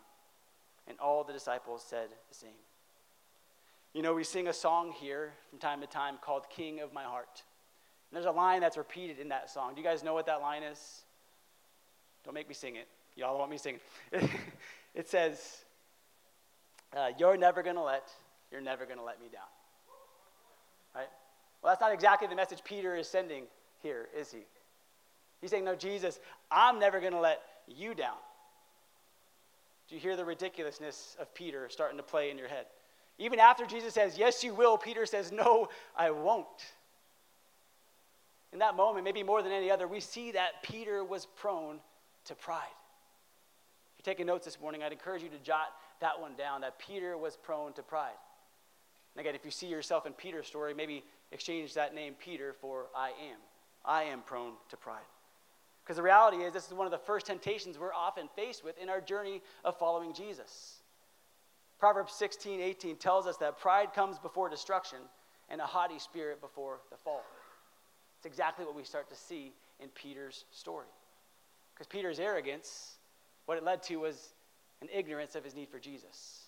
And 0.86 0.98
all 0.98 1.24
the 1.24 1.32
disciples 1.32 1.84
said 1.86 2.08
the 2.28 2.34
same. 2.34 2.50
You 3.92 4.02
know, 4.02 4.14
we 4.14 4.24
sing 4.24 4.48
a 4.48 4.52
song 4.52 4.92
here 4.92 5.32
from 5.48 5.58
time 5.58 5.80
to 5.80 5.86
time 5.86 6.16
called 6.20 6.48
King 6.48 6.80
of 6.80 6.92
My 6.92 7.02
Heart. 7.02 7.42
And 8.10 8.16
there's 8.16 8.26
a 8.26 8.30
line 8.30 8.60
that's 8.60 8.76
repeated 8.76 9.18
in 9.18 9.28
that 9.30 9.50
song. 9.50 9.74
Do 9.74 9.80
you 9.80 9.86
guys 9.86 10.04
know 10.04 10.14
what 10.14 10.26
that 10.26 10.40
line 10.40 10.62
is? 10.62 11.02
Don't 12.24 12.34
make 12.34 12.48
me 12.48 12.54
sing 12.54 12.76
it. 12.76 12.86
Y'all 13.20 13.38
want 13.38 13.50
me 13.50 13.58
to 13.58 13.62
sing 13.62 13.78
it. 14.12 14.30
it 14.94 15.06
says, 15.06 15.58
uh, 16.96 17.10
You're 17.18 17.36
never 17.36 17.62
going 17.62 17.76
to 17.76 17.82
let, 17.82 18.08
you're 18.50 18.62
never 18.62 18.86
going 18.86 18.96
to 18.96 19.04
let 19.04 19.20
me 19.20 19.26
down. 19.30 19.42
Right? 20.94 21.08
Well, 21.62 21.70
that's 21.70 21.82
not 21.82 21.92
exactly 21.92 22.28
the 22.28 22.34
message 22.34 22.64
Peter 22.64 22.96
is 22.96 23.06
sending 23.06 23.44
here, 23.82 24.08
is 24.18 24.32
he? 24.32 24.40
He's 25.42 25.50
saying, 25.50 25.66
No, 25.66 25.74
Jesus, 25.74 26.18
I'm 26.50 26.78
never 26.78 26.98
going 26.98 27.12
to 27.12 27.20
let 27.20 27.42
you 27.68 27.94
down. 27.94 28.16
Do 29.90 29.96
you 29.96 30.00
hear 30.00 30.16
the 30.16 30.24
ridiculousness 30.24 31.18
of 31.20 31.34
Peter 31.34 31.68
starting 31.68 31.98
to 31.98 32.02
play 32.02 32.30
in 32.30 32.38
your 32.38 32.48
head? 32.48 32.64
Even 33.18 33.38
after 33.38 33.66
Jesus 33.66 33.92
says, 33.92 34.16
Yes, 34.16 34.42
you 34.42 34.54
will, 34.54 34.78
Peter 34.78 35.04
says, 35.04 35.30
No, 35.30 35.68
I 35.94 36.10
won't. 36.10 36.46
In 38.54 38.60
that 38.60 38.76
moment, 38.76 39.04
maybe 39.04 39.22
more 39.22 39.42
than 39.42 39.52
any 39.52 39.70
other, 39.70 39.86
we 39.86 40.00
see 40.00 40.32
that 40.32 40.62
Peter 40.62 41.04
was 41.04 41.26
prone 41.36 41.80
to 42.24 42.34
pride. 42.34 42.64
You're 44.00 44.14
taking 44.14 44.28
notes 44.28 44.46
this 44.46 44.58
morning, 44.58 44.82
I'd 44.82 44.92
encourage 44.92 45.22
you 45.22 45.28
to 45.28 45.38
jot 45.40 45.74
that 46.00 46.18
one 46.18 46.34
down 46.34 46.62
that 46.62 46.78
Peter 46.78 47.18
was 47.18 47.36
prone 47.36 47.74
to 47.74 47.82
pride. 47.82 48.16
And 49.14 49.20
again, 49.20 49.34
if 49.34 49.44
you 49.44 49.50
see 49.50 49.66
yourself 49.66 50.06
in 50.06 50.14
Peter's 50.14 50.46
story, 50.46 50.72
maybe 50.72 51.04
exchange 51.32 51.74
that 51.74 51.94
name 51.94 52.14
Peter 52.18 52.54
for 52.62 52.86
I 52.96 53.08
am. 53.08 53.36
I 53.84 54.04
am 54.04 54.22
prone 54.22 54.54
to 54.70 54.78
pride. 54.78 55.04
Because 55.84 55.98
the 55.98 56.02
reality 56.02 56.38
is, 56.38 56.54
this 56.54 56.66
is 56.66 56.72
one 56.72 56.86
of 56.86 56.92
the 56.92 56.96
first 56.96 57.26
temptations 57.26 57.78
we're 57.78 57.92
often 57.92 58.30
faced 58.34 58.64
with 58.64 58.78
in 58.78 58.88
our 58.88 59.02
journey 59.02 59.42
of 59.66 59.78
following 59.78 60.14
Jesus. 60.14 60.76
Proverbs 61.78 62.14
16, 62.14 62.58
18 62.58 62.96
tells 62.96 63.26
us 63.26 63.36
that 63.36 63.58
pride 63.58 63.92
comes 63.92 64.18
before 64.18 64.48
destruction 64.48 65.00
and 65.50 65.60
a 65.60 65.66
haughty 65.66 65.98
spirit 65.98 66.40
before 66.40 66.78
the 66.90 66.96
fall. 66.96 67.22
It's 68.16 68.24
exactly 68.24 68.64
what 68.64 68.74
we 68.74 68.84
start 68.84 69.10
to 69.10 69.14
see 69.14 69.52
in 69.78 69.90
Peter's 69.90 70.46
story. 70.52 70.86
Because 71.74 71.86
Peter's 71.86 72.18
arrogance, 72.18 72.96
what 73.50 73.58
it 73.58 73.64
led 73.64 73.82
to 73.82 73.96
was 73.96 74.28
an 74.80 74.86
ignorance 74.94 75.34
of 75.34 75.42
his 75.42 75.56
need 75.56 75.68
for 75.68 75.80
Jesus. 75.80 76.42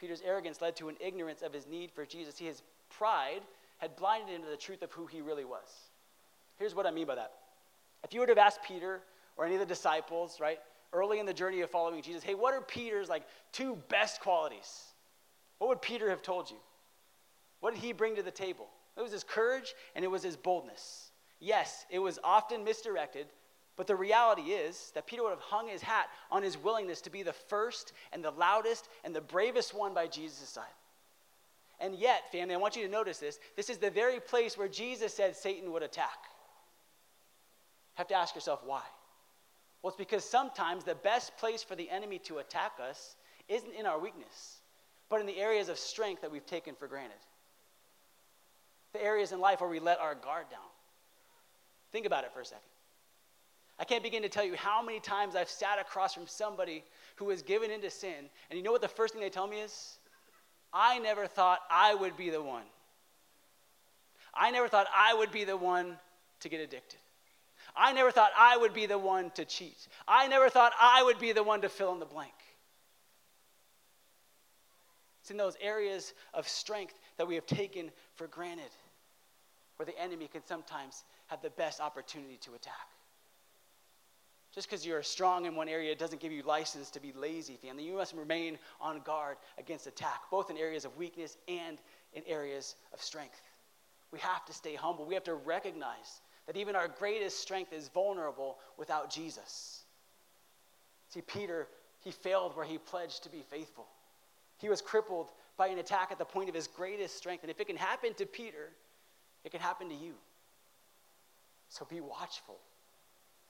Peter's 0.00 0.20
arrogance 0.26 0.60
led 0.60 0.74
to 0.74 0.88
an 0.88 0.96
ignorance 0.98 1.42
of 1.42 1.52
his 1.52 1.68
need 1.68 1.92
for 1.92 2.04
Jesus. 2.04 2.36
His 2.36 2.60
pride 2.90 3.42
had 3.78 3.94
blinded 3.94 4.34
him 4.34 4.42
to 4.42 4.50
the 4.50 4.56
truth 4.56 4.82
of 4.82 4.90
who 4.90 5.06
he 5.06 5.20
really 5.20 5.44
was. 5.44 5.68
Here's 6.56 6.74
what 6.74 6.86
I 6.86 6.90
mean 6.90 7.06
by 7.06 7.14
that. 7.14 7.34
If 8.02 8.12
you 8.12 8.26
to 8.26 8.32
have 8.32 8.36
asked 8.36 8.64
Peter 8.64 9.00
or 9.36 9.44
any 9.44 9.54
of 9.54 9.60
the 9.60 9.66
disciples, 9.66 10.40
right, 10.40 10.58
early 10.92 11.20
in 11.20 11.24
the 11.24 11.32
journey 11.32 11.60
of 11.60 11.70
following 11.70 12.02
Jesus, 12.02 12.24
hey, 12.24 12.34
what 12.34 12.52
are 12.52 12.60
Peter's 12.60 13.08
like 13.08 13.22
two 13.52 13.78
best 13.88 14.20
qualities? 14.20 14.82
What 15.58 15.68
would 15.68 15.82
Peter 15.82 16.10
have 16.10 16.20
told 16.20 16.50
you? 16.50 16.56
What 17.60 17.74
did 17.74 17.80
he 17.80 17.92
bring 17.92 18.16
to 18.16 18.24
the 18.24 18.32
table? 18.32 18.66
It 18.96 19.02
was 19.02 19.12
his 19.12 19.22
courage 19.22 19.72
and 19.94 20.04
it 20.04 20.08
was 20.08 20.24
his 20.24 20.36
boldness. 20.36 21.12
Yes, 21.38 21.86
it 21.90 22.00
was 22.00 22.18
often 22.24 22.64
misdirected, 22.64 23.28
but 23.76 23.86
the 23.86 23.96
reality 23.96 24.52
is 24.52 24.92
that 24.94 25.06
Peter 25.06 25.22
would 25.22 25.30
have 25.30 25.40
hung 25.40 25.68
his 25.68 25.82
hat 25.82 26.06
on 26.30 26.42
his 26.42 26.56
willingness 26.56 27.00
to 27.02 27.10
be 27.10 27.22
the 27.22 27.32
first 27.32 27.92
and 28.12 28.22
the 28.22 28.30
loudest 28.30 28.88
and 29.04 29.14
the 29.14 29.20
bravest 29.20 29.74
one 29.74 29.94
by 29.94 30.06
Jesus' 30.06 30.48
side. 30.48 30.64
And 31.80 31.96
yet, 31.96 32.30
family, 32.30 32.54
I 32.54 32.58
want 32.58 32.76
you 32.76 32.84
to 32.84 32.90
notice 32.90 33.18
this. 33.18 33.38
This 33.56 33.68
is 33.68 33.78
the 33.78 33.90
very 33.90 34.20
place 34.20 34.56
where 34.56 34.68
Jesus 34.68 35.12
said 35.12 35.34
Satan 35.34 35.72
would 35.72 35.82
attack. 35.82 36.18
Have 37.94 38.06
to 38.08 38.14
ask 38.14 38.34
yourself 38.34 38.62
why. 38.64 38.82
Well, 39.82 39.90
it's 39.90 39.98
because 39.98 40.24
sometimes 40.24 40.84
the 40.84 40.94
best 40.94 41.36
place 41.36 41.62
for 41.62 41.74
the 41.74 41.90
enemy 41.90 42.18
to 42.20 42.38
attack 42.38 42.72
us 42.80 43.16
isn't 43.48 43.74
in 43.74 43.86
our 43.86 43.98
weakness, 43.98 44.60
but 45.08 45.20
in 45.20 45.26
the 45.26 45.38
areas 45.38 45.68
of 45.68 45.78
strength 45.78 46.22
that 46.22 46.30
we've 46.30 46.46
taken 46.46 46.74
for 46.76 46.86
granted. 46.86 47.18
The 48.92 49.02
areas 49.02 49.32
in 49.32 49.40
life 49.40 49.60
where 49.60 49.68
we 49.68 49.80
let 49.80 49.98
our 49.98 50.14
guard 50.14 50.46
down. 50.50 50.60
Think 51.90 52.06
about 52.06 52.24
it 52.24 52.32
for 52.32 52.40
a 52.40 52.44
second. 52.44 52.62
I 53.78 53.84
can't 53.84 54.02
begin 54.02 54.22
to 54.22 54.28
tell 54.28 54.44
you 54.44 54.54
how 54.56 54.82
many 54.82 55.00
times 55.00 55.34
I've 55.34 55.48
sat 55.48 55.80
across 55.80 56.14
from 56.14 56.26
somebody 56.26 56.84
who 57.16 57.30
has 57.30 57.42
given 57.42 57.70
into 57.70 57.90
sin, 57.90 58.30
and 58.48 58.56
you 58.56 58.62
know 58.62 58.72
what 58.72 58.82
the 58.82 58.88
first 58.88 59.14
thing 59.14 59.22
they 59.22 59.30
tell 59.30 59.46
me 59.46 59.60
is? 59.60 59.98
I 60.72 60.98
never 60.98 61.26
thought 61.26 61.60
I 61.70 61.94
would 61.94 62.16
be 62.16 62.30
the 62.30 62.42
one. 62.42 62.64
I 64.32 64.50
never 64.50 64.68
thought 64.68 64.86
I 64.96 65.14
would 65.14 65.32
be 65.32 65.44
the 65.44 65.56
one 65.56 65.96
to 66.40 66.48
get 66.48 66.60
addicted. 66.60 66.98
I 67.76 67.92
never 67.92 68.10
thought 68.10 68.30
I 68.36 68.56
would 68.56 68.74
be 68.74 68.86
the 68.86 68.98
one 68.98 69.30
to 69.32 69.44
cheat. 69.44 69.88
I 70.06 70.28
never 70.28 70.48
thought 70.48 70.72
I 70.80 71.02
would 71.02 71.18
be 71.18 71.32
the 71.32 71.42
one 71.42 71.60
to 71.62 71.68
fill 71.68 71.92
in 71.92 71.98
the 71.98 72.06
blank. 72.06 72.32
It's 75.22 75.30
in 75.30 75.36
those 75.36 75.56
areas 75.60 76.12
of 76.34 76.46
strength 76.46 76.94
that 77.16 77.26
we 77.26 77.34
have 77.34 77.46
taken 77.46 77.90
for 78.14 78.26
granted 78.26 78.70
where 79.76 79.86
the 79.86 79.98
enemy 79.98 80.28
can 80.28 80.44
sometimes 80.44 81.04
have 81.28 81.40
the 81.42 81.50
best 81.50 81.80
opportunity 81.80 82.36
to 82.42 82.54
attack. 82.54 82.93
Just 84.54 84.68
because 84.68 84.86
you're 84.86 85.02
strong 85.02 85.46
in 85.46 85.56
one 85.56 85.68
area 85.68 85.96
doesn't 85.96 86.20
give 86.20 86.30
you 86.30 86.42
license 86.44 86.88
to 86.90 87.00
be 87.00 87.12
lazy, 87.12 87.56
family. 87.56 87.82
You 87.82 87.94
must 87.94 88.14
remain 88.14 88.56
on 88.80 89.00
guard 89.00 89.36
against 89.58 89.88
attack, 89.88 90.22
both 90.30 90.48
in 90.48 90.56
areas 90.56 90.84
of 90.84 90.96
weakness 90.96 91.36
and 91.48 91.78
in 92.12 92.22
areas 92.26 92.76
of 92.92 93.02
strength. 93.02 93.42
We 94.12 94.20
have 94.20 94.44
to 94.46 94.52
stay 94.52 94.76
humble. 94.76 95.06
We 95.06 95.14
have 95.14 95.24
to 95.24 95.34
recognize 95.34 96.20
that 96.46 96.56
even 96.56 96.76
our 96.76 96.86
greatest 96.86 97.40
strength 97.40 97.72
is 97.72 97.88
vulnerable 97.88 98.58
without 98.78 99.10
Jesus. 99.10 99.82
See, 101.08 101.22
Peter, 101.22 101.66
he 102.04 102.12
failed 102.12 102.56
where 102.56 102.66
he 102.66 102.78
pledged 102.78 103.24
to 103.24 103.30
be 103.30 103.42
faithful. 103.50 103.86
He 104.58 104.68
was 104.68 104.80
crippled 104.80 105.30
by 105.56 105.66
an 105.66 105.78
attack 105.78 106.12
at 106.12 106.18
the 106.18 106.24
point 106.24 106.48
of 106.48 106.54
his 106.54 106.68
greatest 106.68 107.16
strength. 107.16 107.42
And 107.42 107.50
if 107.50 107.60
it 107.60 107.66
can 107.66 107.76
happen 107.76 108.14
to 108.14 108.26
Peter, 108.26 108.70
it 109.42 109.50
can 109.50 109.60
happen 109.60 109.88
to 109.88 109.94
you. 109.94 110.14
So 111.70 111.84
be 111.84 112.00
watchful. 112.00 112.58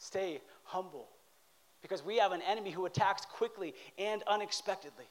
Stay 0.04 0.42
humble 0.64 1.08
because 1.80 2.04
we 2.04 2.18
have 2.18 2.32
an 2.32 2.42
enemy 2.42 2.70
who 2.70 2.84
attacks 2.84 3.25
quickly 3.25 3.75
and 3.96 4.23
unexpectedly, 4.26 5.06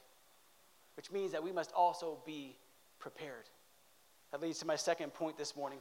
which 0.96 1.10
means 1.10 1.32
that 1.32 1.42
we 1.42 1.50
must 1.50 1.72
also 1.72 2.18
be 2.24 2.56
prepared. 3.00 3.50
That 4.30 4.40
leads 4.40 4.60
to 4.60 4.66
my 4.66 4.76
second 4.76 5.12
point 5.12 5.36
this 5.36 5.56
morning. 5.56 5.80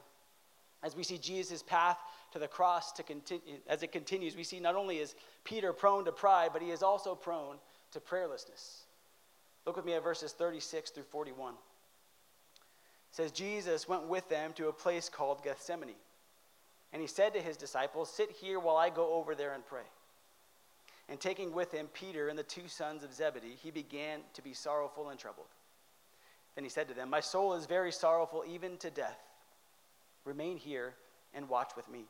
As 0.81 0.95
we 0.95 1.03
see 1.03 1.19
Jesus' 1.19 1.61
path 1.61 1.99
to 2.31 2.39
the 2.39 2.47
cross 2.47 2.91
to 2.93 3.03
continue, 3.03 3.59
as 3.67 3.83
it 3.83 3.91
continues, 3.91 4.35
we 4.35 4.43
see 4.43 4.59
not 4.59 4.75
only 4.75 4.97
is 4.97 5.13
Peter 5.43 5.73
prone 5.73 6.05
to 6.05 6.11
pride, 6.11 6.49
but 6.51 6.63
he 6.63 6.71
is 6.71 6.81
also 6.81 7.13
prone 7.13 7.57
to 7.91 7.99
prayerlessness. 7.99 8.79
Look 9.67 9.75
with 9.75 9.85
me 9.85 9.93
at 9.93 10.03
verses 10.03 10.31
36 10.31 10.89
through 10.89 11.03
41. 11.03 11.53
It 11.53 11.59
says, 13.11 13.31
Jesus 13.31 13.87
went 13.87 14.07
with 14.07 14.27
them 14.27 14.53
to 14.53 14.69
a 14.69 14.73
place 14.73 15.07
called 15.07 15.43
Gethsemane 15.43 15.93
and 16.93 17.01
he 17.01 17.07
said 17.07 17.33
to 17.33 17.41
his 17.41 17.57
disciples, 17.57 18.09
Sit 18.09 18.31
here 18.31 18.59
while 18.59 18.77
I 18.77 18.89
go 18.91 19.15
over 19.15 19.33
there 19.33 19.53
and 19.53 19.65
pray. 19.65 19.81
And 21.09 21.19
taking 21.19 21.51
with 21.51 21.71
him 21.71 21.89
Peter 21.93 22.29
and 22.29 22.37
the 22.37 22.43
two 22.43 22.67
sons 22.67 23.03
of 23.03 23.13
Zebedee, 23.13 23.57
he 23.61 23.71
began 23.71 24.21
to 24.35 24.41
be 24.43 24.53
sorrowful 24.53 25.09
and 25.09 25.19
troubled. 25.19 25.47
Then 26.55 26.63
he 26.63 26.69
said 26.69 26.87
to 26.87 26.93
them, 26.93 27.09
My 27.09 27.19
soul 27.19 27.55
is 27.55 27.65
very 27.65 27.91
sorrowful, 27.91 28.43
even 28.47 28.77
to 28.77 28.91
death. 28.91 29.19
Remain 30.23 30.55
here 30.55 30.93
and 31.33 31.49
watch 31.49 31.71
with 31.75 31.89
me. 31.89 32.05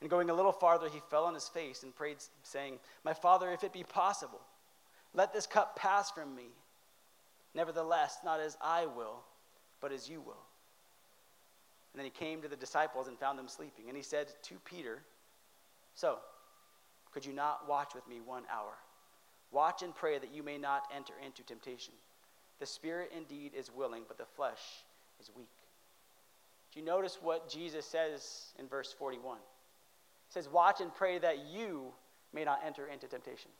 And 0.00 0.10
going 0.10 0.28
a 0.28 0.34
little 0.34 0.52
farther, 0.52 0.88
he 0.88 1.00
fell 1.08 1.24
on 1.24 1.32
his 1.32 1.48
face 1.48 1.84
and 1.84 1.94
prayed, 1.94 2.18
saying, 2.42 2.78
My 3.04 3.14
father, 3.14 3.50
if 3.52 3.64
it 3.64 3.72
be 3.72 3.84
possible, 3.84 4.40
let 5.14 5.32
this 5.32 5.46
cup 5.46 5.76
pass 5.76 6.10
from 6.10 6.34
me. 6.34 6.48
Nevertheless, 7.54 8.18
not 8.24 8.40
as 8.40 8.58
I 8.60 8.86
will, 8.86 9.22
but 9.80 9.92
as 9.92 10.10
you 10.10 10.20
will. 10.20 10.45
And 11.96 12.04
then 12.04 12.12
he 12.12 12.26
came 12.26 12.42
to 12.42 12.48
the 12.48 12.56
disciples 12.56 13.08
and 13.08 13.18
found 13.18 13.38
them 13.38 13.48
sleeping. 13.48 13.86
And 13.88 13.96
he 13.96 14.02
said 14.02 14.26
to 14.42 14.56
Peter, 14.66 15.02
So, 15.94 16.18
could 17.10 17.24
you 17.24 17.32
not 17.32 17.66
watch 17.66 17.94
with 17.94 18.06
me 18.06 18.20
one 18.20 18.42
hour? 18.52 18.74
Watch 19.50 19.82
and 19.82 19.94
pray 19.94 20.18
that 20.18 20.34
you 20.34 20.42
may 20.42 20.58
not 20.58 20.82
enter 20.94 21.14
into 21.24 21.42
temptation. 21.42 21.94
The 22.60 22.66
spirit 22.66 23.12
indeed 23.16 23.52
is 23.56 23.70
willing, 23.74 24.02
but 24.06 24.18
the 24.18 24.26
flesh 24.36 24.60
is 25.18 25.30
weak. 25.34 25.48
Do 26.74 26.80
you 26.80 26.84
notice 26.84 27.16
what 27.22 27.48
Jesus 27.48 27.86
says 27.86 28.52
in 28.58 28.68
verse 28.68 28.92
41? 28.92 29.38
He 29.38 30.32
says, 30.34 30.50
Watch 30.50 30.82
and 30.82 30.94
pray 30.94 31.18
that 31.18 31.46
you 31.50 31.94
may 32.34 32.44
not 32.44 32.60
enter 32.62 32.88
into 32.88 33.06
temptation. 33.06 33.50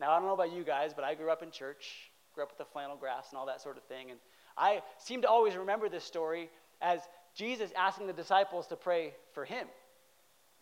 Now, 0.00 0.10
I 0.10 0.18
don't 0.18 0.26
know 0.26 0.34
about 0.34 0.52
you 0.52 0.64
guys, 0.64 0.92
but 0.92 1.04
I 1.04 1.14
grew 1.14 1.30
up 1.30 1.44
in 1.44 1.52
church, 1.52 2.10
grew 2.34 2.42
up 2.42 2.50
with 2.50 2.58
the 2.58 2.64
flannel 2.64 2.96
graphs 2.96 3.28
and 3.30 3.38
all 3.38 3.46
that 3.46 3.60
sort 3.60 3.76
of 3.76 3.84
thing. 3.84 4.10
And 4.10 4.18
I 4.58 4.82
seem 4.98 5.22
to 5.22 5.28
always 5.28 5.54
remember 5.54 5.88
this 5.88 6.02
story 6.02 6.50
as 6.82 6.98
Jesus 7.34 7.70
asking 7.76 8.06
the 8.06 8.12
disciples 8.12 8.66
to 8.68 8.76
pray 8.76 9.14
for 9.32 9.44
him 9.44 9.66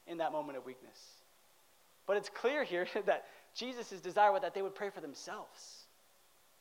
in 0.07 0.19
that 0.19 0.33
moment 0.33 0.59
of 0.59 0.65
weakness. 0.65 0.99
But 2.07 2.17
it's 2.17 2.29
clear 2.29 2.65
here 2.65 2.87
that 3.07 3.25
Jesus' 3.55 4.01
desire 4.01 4.33
was 4.33 4.43
that 4.43 4.55
they 4.55 4.63
would 4.63 4.75
pray 4.75 4.91
for 4.91 5.01
themselves 5.01 5.85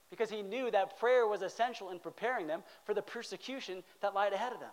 because 0.09 0.29
he 0.29 0.41
knew 0.41 0.69
that 0.69 0.99
prayer 0.99 1.25
was 1.25 1.41
essential 1.41 1.89
in 1.89 1.99
preparing 1.99 2.45
them 2.45 2.61
for 2.85 2.93
the 2.93 3.01
persecution 3.01 3.81
that 4.01 4.13
lied 4.13 4.33
ahead 4.33 4.53
of 4.53 4.59
them. 4.59 4.69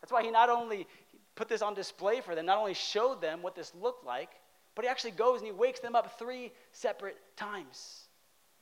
That's 0.00 0.12
why 0.12 0.22
he 0.22 0.30
not 0.30 0.50
only 0.50 0.86
put 1.34 1.48
this 1.48 1.62
on 1.62 1.74
display 1.74 2.20
for 2.20 2.34
them, 2.34 2.44
not 2.44 2.58
only 2.58 2.74
showed 2.74 3.22
them 3.22 3.40
what 3.40 3.54
this 3.54 3.72
looked 3.80 4.04
like, 4.04 4.30
but 4.74 4.84
he 4.84 4.90
actually 4.90 5.12
goes 5.12 5.38
and 5.38 5.46
he 5.46 5.52
wakes 5.52 5.80
them 5.80 5.94
up 5.94 6.18
three 6.18 6.52
separate 6.72 7.16
times. 7.36 8.04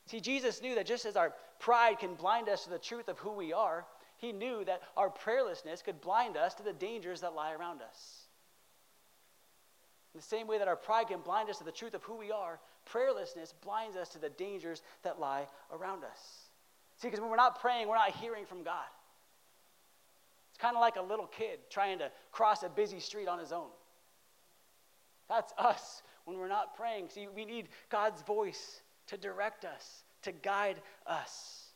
See, 0.07 0.21
Jesus 0.21 0.63
knew 0.63 0.77
that 0.77 0.87
just 0.87 1.05
as 1.05 1.17
our 1.17 1.35
pride 1.59 1.99
can 1.99 2.15
blind 2.15 2.49
us 2.49 2.65
to 2.65 2.71
the 2.71 2.79
truth 2.79 3.09
of 3.09 3.19
who 3.19 3.33
we 3.33 3.53
are, 3.53 3.85
he 4.21 4.33
knew 4.33 4.65
that 4.65 4.83
our 4.97 5.11
prayerlessness 5.11 5.83
could 5.83 6.01
blind 6.01 6.37
us 6.37 6.55
to 6.55 6.63
the 6.63 6.73
dangers 6.73 7.23
that 7.23 7.35
lie 7.35 7.53
around 7.53 7.81
us. 7.83 8.21
In 10.15 10.19
the 10.19 10.27
same 10.27 10.47
way 10.47 10.59
that 10.59 10.69
our 10.69 10.77
pride 10.77 11.09
can 11.09 11.21
blind 11.21 11.49
us 11.49 11.59
to 11.59 11.65
the 11.65 11.73
truth 11.73 11.95
of 11.95 12.03
who 12.03 12.17
we 12.17 12.31
are, 12.31 12.59
prayerlessness 12.93 13.55
blinds 13.63 13.97
us 13.97 14.09
to 14.11 14.19
the 14.19 14.29
dangers 14.29 14.83
that 15.03 15.21
lie 15.21 15.47
around 15.73 16.05
us. 16.05 16.19
See, 16.99 17.09
because 17.09 17.21
when 17.21 17.31
we're 17.31 17.37
not 17.37 17.61
praying, 17.61 17.89
we're 17.89 17.95
not 17.95 18.11
hearing 18.11 18.45
from 18.45 18.63
God. 18.63 18.85
It's 20.51 20.59
kind 20.59 20.77
of 20.77 20.81
like 20.81 20.97
a 20.97 21.03
little 21.03 21.27
kid 21.27 21.61
trying 21.71 22.01
to 22.01 22.11
cross 22.33 22.63
a 22.63 22.69
busy 22.69 23.01
street 23.01 23.29
on 23.29 23.39
his 23.39 23.53
own. 23.53 23.69
That's 25.29 25.53
us 25.57 26.03
when 26.25 26.39
we're 26.39 26.49
not 26.49 26.77
praying. 26.77 27.09
See, 27.09 27.29
we 27.35 27.45
need 27.45 27.69
God's 27.89 28.21
voice 28.23 28.83
to 29.07 29.17
direct 29.17 29.65
us, 29.65 30.05
to 30.23 30.33
guide 30.33 30.83
us. 31.07 31.70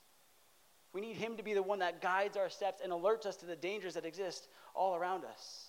We 0.94 1.00
need 1.00 1.16
Him 1.16 1.36
to 1.36 1.42
be 1.42 1.52
the 1.52 1.62
one 1.62 1.80
that 1.80 2.00
guides 2.00 2.36
our 2.36 2.48
steps 2.48 2.80
and 2.82 2.92
alerts 2.92 3.26
us 3.26 3.36
to 3.36 3.46
the 3.46 3.56
dangers 3.56 3.94
that 3.94 4.06
exist 4.06 4.48
all 4.74 4.94
around 4.94 5.24
us. 5.24 5.66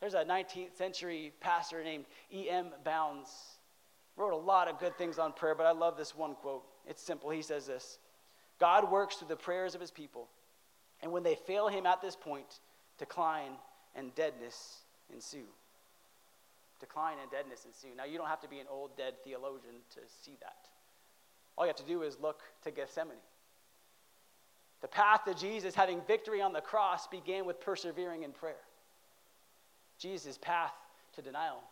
There's 0.00 0.14
a 0.14 0.24
19th 0.24 0.76
century 0.76 1.32
pastor 1.40 1.82
named 1.84 2.04
E.M. 2.34 2.66
Bounds. 2.84 3.30
Wrote 4.16 4.32
a 4.32 4.36
lot 4.36 4.68
of 4.68 4.78
good 4.78 4.98
things 4.98 5.18
on 5.18 5.32
prayer, 5.32 5.54
but 5.54 5.64
I 5.64 5.70
love 5.70 5.96
this 5.96 6.14
one 6.14 6.34
quote. 6.34 6.64
It's 6.86 7.00
simple. 7.00 7.30
He 7.30 7.40
says 7.40 7.66
this 7.66 7.98
God 8.58 8.90
works 8.90 9.16
through 9.16 9.28
the 9.28 9.36
prayers 9.36 9.76
of 9.76 9.80
His 9.80 9.92
people, 9.92 10.28
and 11.00 11.12
when 11.12 11.22
they 11.22 11.36
fail 11.36 11.68
Him 11.68 11.86
at 11.86 12.02
this 12.02 12.16
point, 12.16 12.58
decline 12.98 13.52
and 13.94 14.12
deadness 14.16 14.80
ensue. 15.14 15.46
Decline 16.80 17.18
and 17.22 17.30
deadness 17.30 17.64
ensue. 17.64 17.94
Now, 17.96 18.04
you 18.04 18.18
don't 18.18 18.26
have 18.26 18.40
to 18.40 18.48
be 18.48 18.58
an 18.58 18.66
old, 18.68 18.96
dead 18.96 19.14
theologian 19.22 19.76
to 19.94 20.00
see 20.24 20.36
that. 20.40 20.68
All 21.56 21.64
you 21.64 21.68
have 21.68 21.76
to 21.76 21.84
do 21.84 22.02
is 22.02 22.18
look 22.20 22.40
to 22.64 22.72
Gethsemane. 22.72 23.16
The 24.82 24.88
path 24.88 25.24
to 25.26 25.34
Jesus 25.34 25.74
having 25.74 26.00
victory 26.02 26.42
on 26.42 26.52
the 26.52 26.60
cross 26.60 27.06
began 27.06 27.46
with 27.46 27.60
persevering 27.60 28.24
in 28.24 28.32
prayer. 28.32 28.56
Jesus' 29.98 30.36
path 30.36 30.74
to 31.14 31.22
denial 31.22 31.62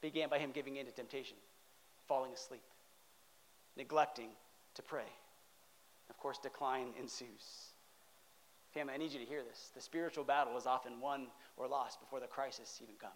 began 0.00 0.28
by 0.28 0.38
him 0.38 0.50
giving 0.54 0.76
in 0.76 0.86
to 0.86 0.92
temptation, 0.92 1.36
falling 2.06 2.32
asleep, 2.32 2.62
neglecting 3.76 4.28
to 4.74 4.82
pray. 4.82 5.10
Of 6.08 6.18
course, 6.18 6.38
decline 6.38 6.88
ensues. 7.00 7.72
Family, 8.72 8.94
I 8.94 8.98
need 8.98 9.12
you 9.12 9.18
to 9.18 9.24
hear 9.24 9.42
this. 9.42 9.70
The 9.74 9.80
spiritual 9.80 10.24
battle 10.24 10.56
is 10.56 10.66
often 10.66 11.00
won 11.00 11.26
or 11.56 11.66
lost 11.66 12.00
before 12.00 12.20
the 12.20 12.26
crisis 12.26 12.78
even 12.82 12.94
comes. 12.96 13.12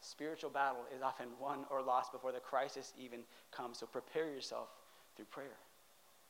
The 0.00 0.08
spiritual 0.08 0.50
battle 0.50 0.84
is 0.94 1.02
often 1.02 1.28
won 1.40 1.64
or 1.70 1.80
lost 1.80 2.12
before 2.12 2.32
the 2.32 2.40
crisis 2.40 2.92
even 2.98 3.20
comes. 3.50 3.78
So 3.78 3.86
prepare 3.86 4.28
yourself 4.28 4.68
through 5.16 5.26
prayer. 5.26 5.56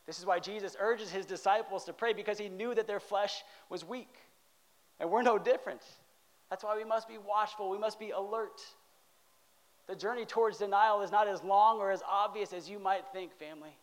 This 0.07 0.19
is 0.19 0.27
why 0.27 0.41
Jesus 0.41 0.77
urges 0.81 1.11
his 1.11 1.27
disciples 1.27 1.85
to 1.85 1.93
pray 1.93 2.13
because 2.13 2.39
he 2.39 2.49
knew 2.49 2.75
that 2.75 2.87
their 2.87 3.01
flesh 3.01 3.43
was 3.69 3.85
weak. 3.85 4.15
And 4.99 5.11
we're 5.11 5.23
no 5.23 5.39
different. 5.39 5.83
That's 6.51 6.65
why 6.65 6.77
we 6.77 6.85
must 6.85 7.09
be 7.09 7.19
watchful, 7.19 7.71
we 7.71 7.79
must 7.79 7.99
be 7.99 8.11
alert. 8.11 8.61
The 9.87 9.97
journey 9.97 10.25
towards 10.25 10.59
denial 10.59 11.03
is 11.03 11.11
not 11.11 11.29
as 11.29 11.43
long 11.43 11.79
or 11.79 11.91
as 11.91 12.03
obvious 12.09 12.53
as 12.53 12.69
you 12.69 12.79
might 12.79 13.05
think, 13.13 13.33
family. 13.33 13.77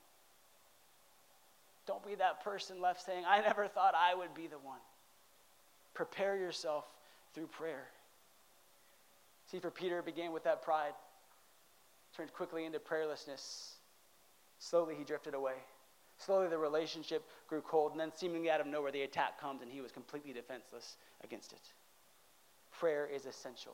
Don't 1.85 2.05
be 2.05 2.15
that 2.15 2.43
person 2.43 2.81
left 2.81 3.03
saying, 3.03 3.23
I 3.27 3.41
never 3.41 3.67
thought 3.67 3.95
I 3.95 4.13
would 4.15 4.33
be 4.33 4.47
the 4.47 4.59
one. 4.59 4.79
Prepare 5.93 6.37
yourself 6.37 6.85
through 7.33 7.47
prayer. 7.47 7.87
See, 9.51 9.59
for 9.59 9.71
Peter, 9.71 9.99
it 9.99 10.05
began 10.05 10.31
with 10.31 10.43
that 10.43 10.61
pride, 10.61 10.93
turned 12.15 12.31
quickly 12.33 12.65
into 12.65 12.77
prayerlessness. 12.77 13.71
Slowly, 14.59 14.93
he 14.95 15.03
drifted 15.03 15.33
away. 15.33 15.55
Slowly, 16.19 16.49
the 16.49 16.57
relationship 16.57 17.25
grew 17.47 17.61
cold, 17.61 17.91
and 17.91 17.99
then, 17.99 18.11
seemingly 18.13 18.51
out 18.51 18.59
of 18.59 18.67
nowhere, 18.67 18.91
the 18.91 19.03
attack 19.03 19.39
comes, 19.39 19.61
and 19.61 19.71
he 19.71 19.79
was 19.79 19.91
completely 19.91 20.33
defenseless 20.33 20.97
against 21.23 21.53
it. 21.53 21.73
Prayer 22.77 23.07
is 23.07 23.25
essential. 23.25 23.73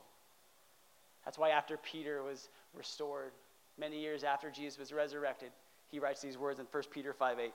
That's 1.24 1.38
why, 1.38 1.50
after 1.50 1.76
Peter 1.76 2.22
was 2.22 2.48
restored, 2.72 3.32
many 3.76 4.00
years 4.00 4.22
after 4.22 4.48
Jesus 4.50 4.78
was 4.78 4.92
resurrected, 4.92 5.50
he 5.88 5.98
writes 5.98 6.22
these 6.22 6.38
words 6.38 6.60
in 6.60 6.66
1 6.70 6.82
Peter 6.92 7.12
5 7.12 7.38
8 7.40 7.52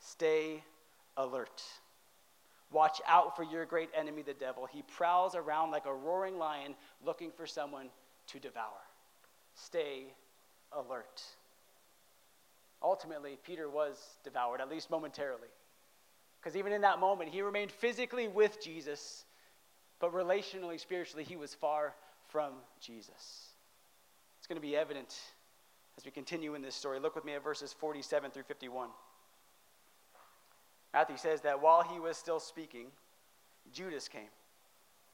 Stay 0.00 0.64
alert. 1.18 1.62
Watch 2.70 3.00
out 3.06 3.36
for 3.36 3.42
your 3.42 3.66
great 3.66 3.90
enemy, 3.94 4.22
the 4.22 4.34
devil. 4.34 4.66
He 4.66 4.82
prowls 4.82 5.34
around 5.34 5.70
like 5.70 5.86
a 5.86 5.94
roaring 5.94 6.38
lion 6.38 6.74
looking 7.04 7.30
for 7.30 7.46
someone 7.46 7.88
to 8.28 8.38
devour. 8.38 8.80
Stay 9.54 10.04
alert. 10.72 11.22
Ultimately, 12.82 13.38
Peter 13.44 13.68
was 13.68 14.18
devoured, 14.24 14.60
at 14.60 14.70
least 14.70 14.90
momentarily. 14.90 15.48
Because 16.40 16.56
even 16.56 16.72
in 16.72 16.82
that 16.82 17.00
moment, 17.00 17.30
he 17.30 17.42
remained 17.42 17.72
physically 17.72 18.28
with 18.28 18.62
Jesus, 18.62 19.24
but 19.98 20.12
relationally, 20.12 20.78
spiritually, 20.78 21.24
he 21.24 21.36
was 21.36 21.54
far 21.54 21.94
from 22.28 22.52
Jesus. 22.80 23.48
It's 24.38 24.46
going 24.46 24.60
to 24.60 24.66
be 24.66 24.76
evident 24.76 25.16
as 25.96 26.04
we 26.04 26.12
continue 26.12 26.54
in 26.54 26.62
this 26.62 26.76
story. 26.76 27.00
Look 27.00 27.16
with 27.16 27.24
me 27.24 27.34
at 27.34 27.42
verses 27.42 27.72
47 27.72 28.30
through 28.30 28.44
51. 28.44 28.90
Matthew 30.94 31.16
says 31.16 31.40
that 31.42 31.60
while 31.60 31.82
he 31.82 31.98
was 31.98 32.16
still 32.16 32.40
speaking, 32.40 32.86
Judas 33.72 34.08
came, 34.08 34.30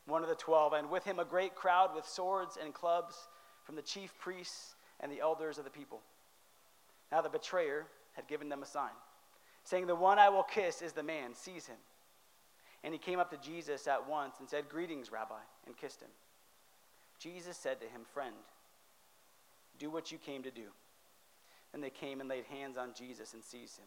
one 0.06 0.22
of 0.22 0.28
the 0.28 0.34
twelve, 0.34 0.74
and 0.74 0.90
with 0.90 1.04
him 1.04 1.18
a 1.18 1.24
great 1.24 1.54
crowd 1.54 1.94
with 1.94 2.06
swords 2.06 2.58
and 2.62 2.72
clubs 2.72 3.16
from 3.64 3.74
the 3.74 3.82
chief 3.82 4.12
priests 4.18 4.74
and 5.00 5.10
the 5.10 5.20
elders 5.20 5.58
of 5.58 5.64
the 5.64 5.70
people. 5.70 6.00
Now 7.14 7.20
the 7.20 7.28
betrayer 7.28 7.86
had 8.14 8.26
given 8.26 8.48
them 8.48 8.64
a 8.64 8.66
sign, 8.66 8.90
saying, 9.62 9.86
The 9.86 9.94
one 9.94 10.18
I 10.18 10.30
will 10.30 10.42
kiss 10.42 10.82
is 10.82 10.94
the 10.94 11.04
man, 11.04 11.32
seize 11.32 11.64
him. 11.64 11.76
And 12.82 12.92
he 12.92 12.98
came 12.98 13.20
up 13.20 13.30
to 13.30 13.36
Jesus 13.36 13.86
at 13.86 14.08
once 14.08 14.34
and 14.40 14.48
said, 14.48 14.68
Greetings, 14.68 15.12
Rabbi, 15.12 15.38
and 15.64 15.76
kissed 15.76 16.02
him. 16.02 16.08
Jesus 17.20 17.56
said 17.56 17.78
to 17.80 17.86
him, 17.86 18.00
Friend, 18.12 18.34
do 19.78 19.90
what 19.90 20.10
you 20.10 20.18
came 20.18 20.42
to 20.42 20.50
do. 20.50 20.64
Then 21.70 21.80
they 21.80 21.90
came 21.90 22.18
and 22.18 22.28
laid 22.28 22.46
hands 22.46 22.76
on 22.76 22.94
Jesus 22.98 23.32
and 23.32 23.44
seized 23.44 23.78
him. 23.78 23.86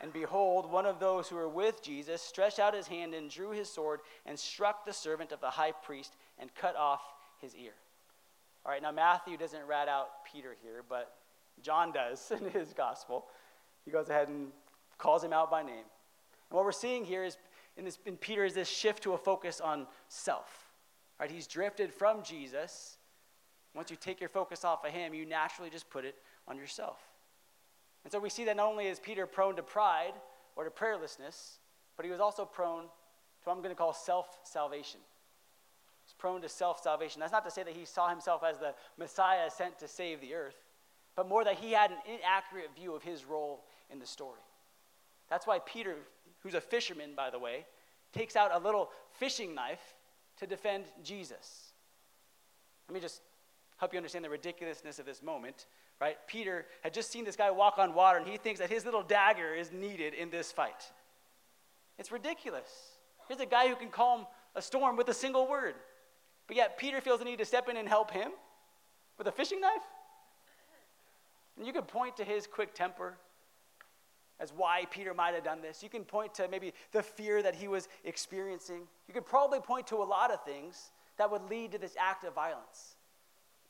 And 0.00 0.10
behold, 0.10 0.72
one 0.72 0.86
of 0.86 0.98
those 0.98 1.28
who 1.28 1.36
were 1.36 1.46
with 1.46 1.82
Jesus 1.82 2.22
stretched 2.22 2.58
out 2.58 2.72
his 2.72 2.86
hand 2.86 3.12
and 3.12 3.28
drew 3.28 3.50
his 3.50 3.70
sword 3.70 4.00
and 4.24 4.38
struck 4.38 4.86
the 4.86 4.94
servant 4.94 5.30
of 5.30 5.42
the 5.42 5.50
high 5.50 5.72
priest 5.72 6.16
and 6.38 6.54
cut 6.54 6.74
off 6.74 7.02
his 7.42 7.54
ear. 7.54 7.74
All 8.64 8.72
right, 8.72 8.80
now 8.80 8.92
Matthew 8.92 9.36
doesn't 9.36 9.66
rat 9.66 9.88
out 9.88 10.24
Peter 10.32 10.56
here, 10.62 10.82
but 10.88 11.19
John 11.62 11.92
does 11.92 12.30
in 12.40 12.50
his 12.50 12.72
gospel. 12.72 13.26
He 13.84 13.90
goes 13.90 14.08
ahead 14.08 14.28
and 14.28 14.48
calls 14.98 15.24
him 15.24 15.32
out 15.32 15.50
by 15.50 15.62
name. 15.62 15.74
And 16.50 16.56
what 16.56 16.64
we're 16.64 16.72
seeing 16.72 17.04
here 17.04 17.24
is 17.24 17.36
in, 17.76 17.84
this, 17.84 17.98
in 18.06 18.16
Peter 18.16 18.44
is 18.44 18.54
this 18.54 18.68
shift 18.68 19.02
to 19.04 19.12
a 19.12 19.18
focus 19.18 19.60
on 19.60 19.86
self. 20.08 20.72
Right? 21.18 21.30
He's 21.30 21.46
drifted 21.46 21.92
from 21.92 22.22
Jesus. 22.22 22.98
Once 23.74 23.90
you 23.90 23.96
take 23.96 24.20
your 24.20 24.28
focus 24.28 24.64
off 24.64 24.84
of 24.84 24.90
him, 24.90 25.14
you 25.14 25.24
naturally 25.24 25.70
just 25.70 25.88
put 25.90 26.04
it 26.04 26.16
on 26.48 26.56
yourself. 26.56 26.98
And 28.04 28.12
so 28.12 28.18
we 28.18 28.30
see 28.30 28.44
that 28.44 28.56
not 28.56 28.66
only 28.66 28.86
is 28.86 28.98
Peter 28.98 29.26
prone 29.26 29.56
to 29.56 29.62
pride 29.62 30.14
or 30.56 30.64
to 30.64 30.70
prayerlessness, 30.70 31.58
but 31.96 32.04
he 32.04 32.10
was 32.10 32.20
also 32.20 32.44
prone 32.44 32.84
to 32.84 32.88
what 33.44 33.52
I'm 33.54 33.62
going 33.62 33.74
to 33.74 33.78
call 33.78 33.92
self 33.92 34.38
salvation. 34.42 35.00
He's 36.04 36.14
prone 36.14 36.40
to 36.42 36.48
self 36.48 36.82
salvation. 36.82 37.20
That's 37.20 37.32
not 37.32 37.44
to 37.44 37.50
say 37.50 37.62
that 37.62 37.76
he 37.76 37.84
saw 37.84 38.08
himself 38.08 38.42
as 38.42 38.58
the 38.58 38.74
Messiah 38.98 39.50
sent 39.50 39.78
to 39.78 39.88
save 39.88 40.20
the 40.20 40.34
earth, 40.34 40.56
but 41.16 41.28
more 41.28 41.44
that 41.44 41.56
he 41.56 41.72
had 41.72 41.90
an 41.90 41.98
inaccurate 42.06 42.74
view 42.74 42.94
of 42.94 43.02
his 43.02 43.24
role 43.24 43.64
in 43.90 43.98
the 43.98 44.06
story. 44.06 44.40
That's 45.28 45.46
why 45.46 45.58
Peter, 45.60 45.96
who's 46.40 46.54
a 46.54 46.60
fisherman, 46.60 47.10
by 47.16 47.30
the 47.30 47.38
way, 47.38 47.66
takes 48.12 48.36
out 48.36 48.50
a 48.54 48.58
little 48.58 48.90
fishing 49.12 49.54
knife 49.54 49.94
to 50.38 50.46
defend 50.46 50.84
Jesus. 51.02 51.72
Let 52.88 52.94
me 52.94 53.00
just 53.00 53.22
help 53.76 53.92
you 53.92 53.98
understand 53.98 54.24
the 54.24 54.30
ridiculousness 54.30 54.98
of 54.98 55.06
this 55.06 55.22
moment 55.22 55.66
right? 56.00 56.16
Peter 56.26 56.66
had 56.82 56.94
just 56.94 57.12
seen 57.12 57.24
this 57.24 57.36
guy 57.36 57.50
walk 57.50 57.78
on 57.78 57.94
water, 57.94 58.18
and 58.18 58.26
he 58.26 58.38
thinks 58.38 58.58
that 58.60 58.70
his 58.70 58.84
little 58.84 59.02
dagger 59.02 59.54
is 59.54 59.70
needed 59.70 60.14
in 60.14 60.30
this 60.30 60.50
fight. 60.50 60.90
It's 61.98 62.10
ridiculous. 62.10 62.68
Here's 63.28 63.40
a 63.40 63.46
guy 63.46 63.68
who 63.68 63.76
can 63.76 63.90
calm 63.90 64.26
a 64.56 64.62
storm 64.62 64.96
with 64.96 65.08
a 65.08 65.14
single 65.14 65.46
word. 65.46 65.74
But 66.46 66.56
yet, 66.56 66.78
Peter 66.78 67.00
feels 67.00 67.18
the 67.20 67.26
need 67.26 67.38
to 67.38 67.44
step 67.44 67.68
in 67.68 67.76
and 67.76 67.86
help 67.86 68.10
him 68.10 68.32
with 69.18 69.26
a 69.26 69.32
fishing 69.32 69.60
knife? 69.60 69.82
And 71.56 71.66
you 71.66 71.72
could 71.72 71.88
point 71.88 72.16
to 72.16 72.24
his 72.24 72.46
quick 72.46 72.74
temper 72.74 73.16
as 74.40 74.52
why 74.52 74.86
Peter 74.90 75.12
might 75.12 75.34
have 75.34 75.44
done 75.44 75.60
this. 75.60 75.82
You 75.82 75.90
can 75.90 76.04
point 76.04 76.34
to 76.34 76.48
maybe 76.48 76.72
the 76.92 77.02
fear 77.02 77.42
that 77.42 77.54
he 77.54 77.68
was 77.68 77.88
experiencing. 78.04 78.82
You 79.06 79.14
could 79.14 79.26
probably 79.26 79.60
point 79.60 79.86
to 79.88 79.96
a 79.96 80.04
lot 80.04 80.30
of 80.30 80.42
things 80.44 80.90
that 81.18 81.30
would 81.30 81.42
lead 81.50 81.72
to 81.72 81.78
this 81.78 81.94
act 82.00 82.24
of 82.24 82.34
violence. 82.34 82.96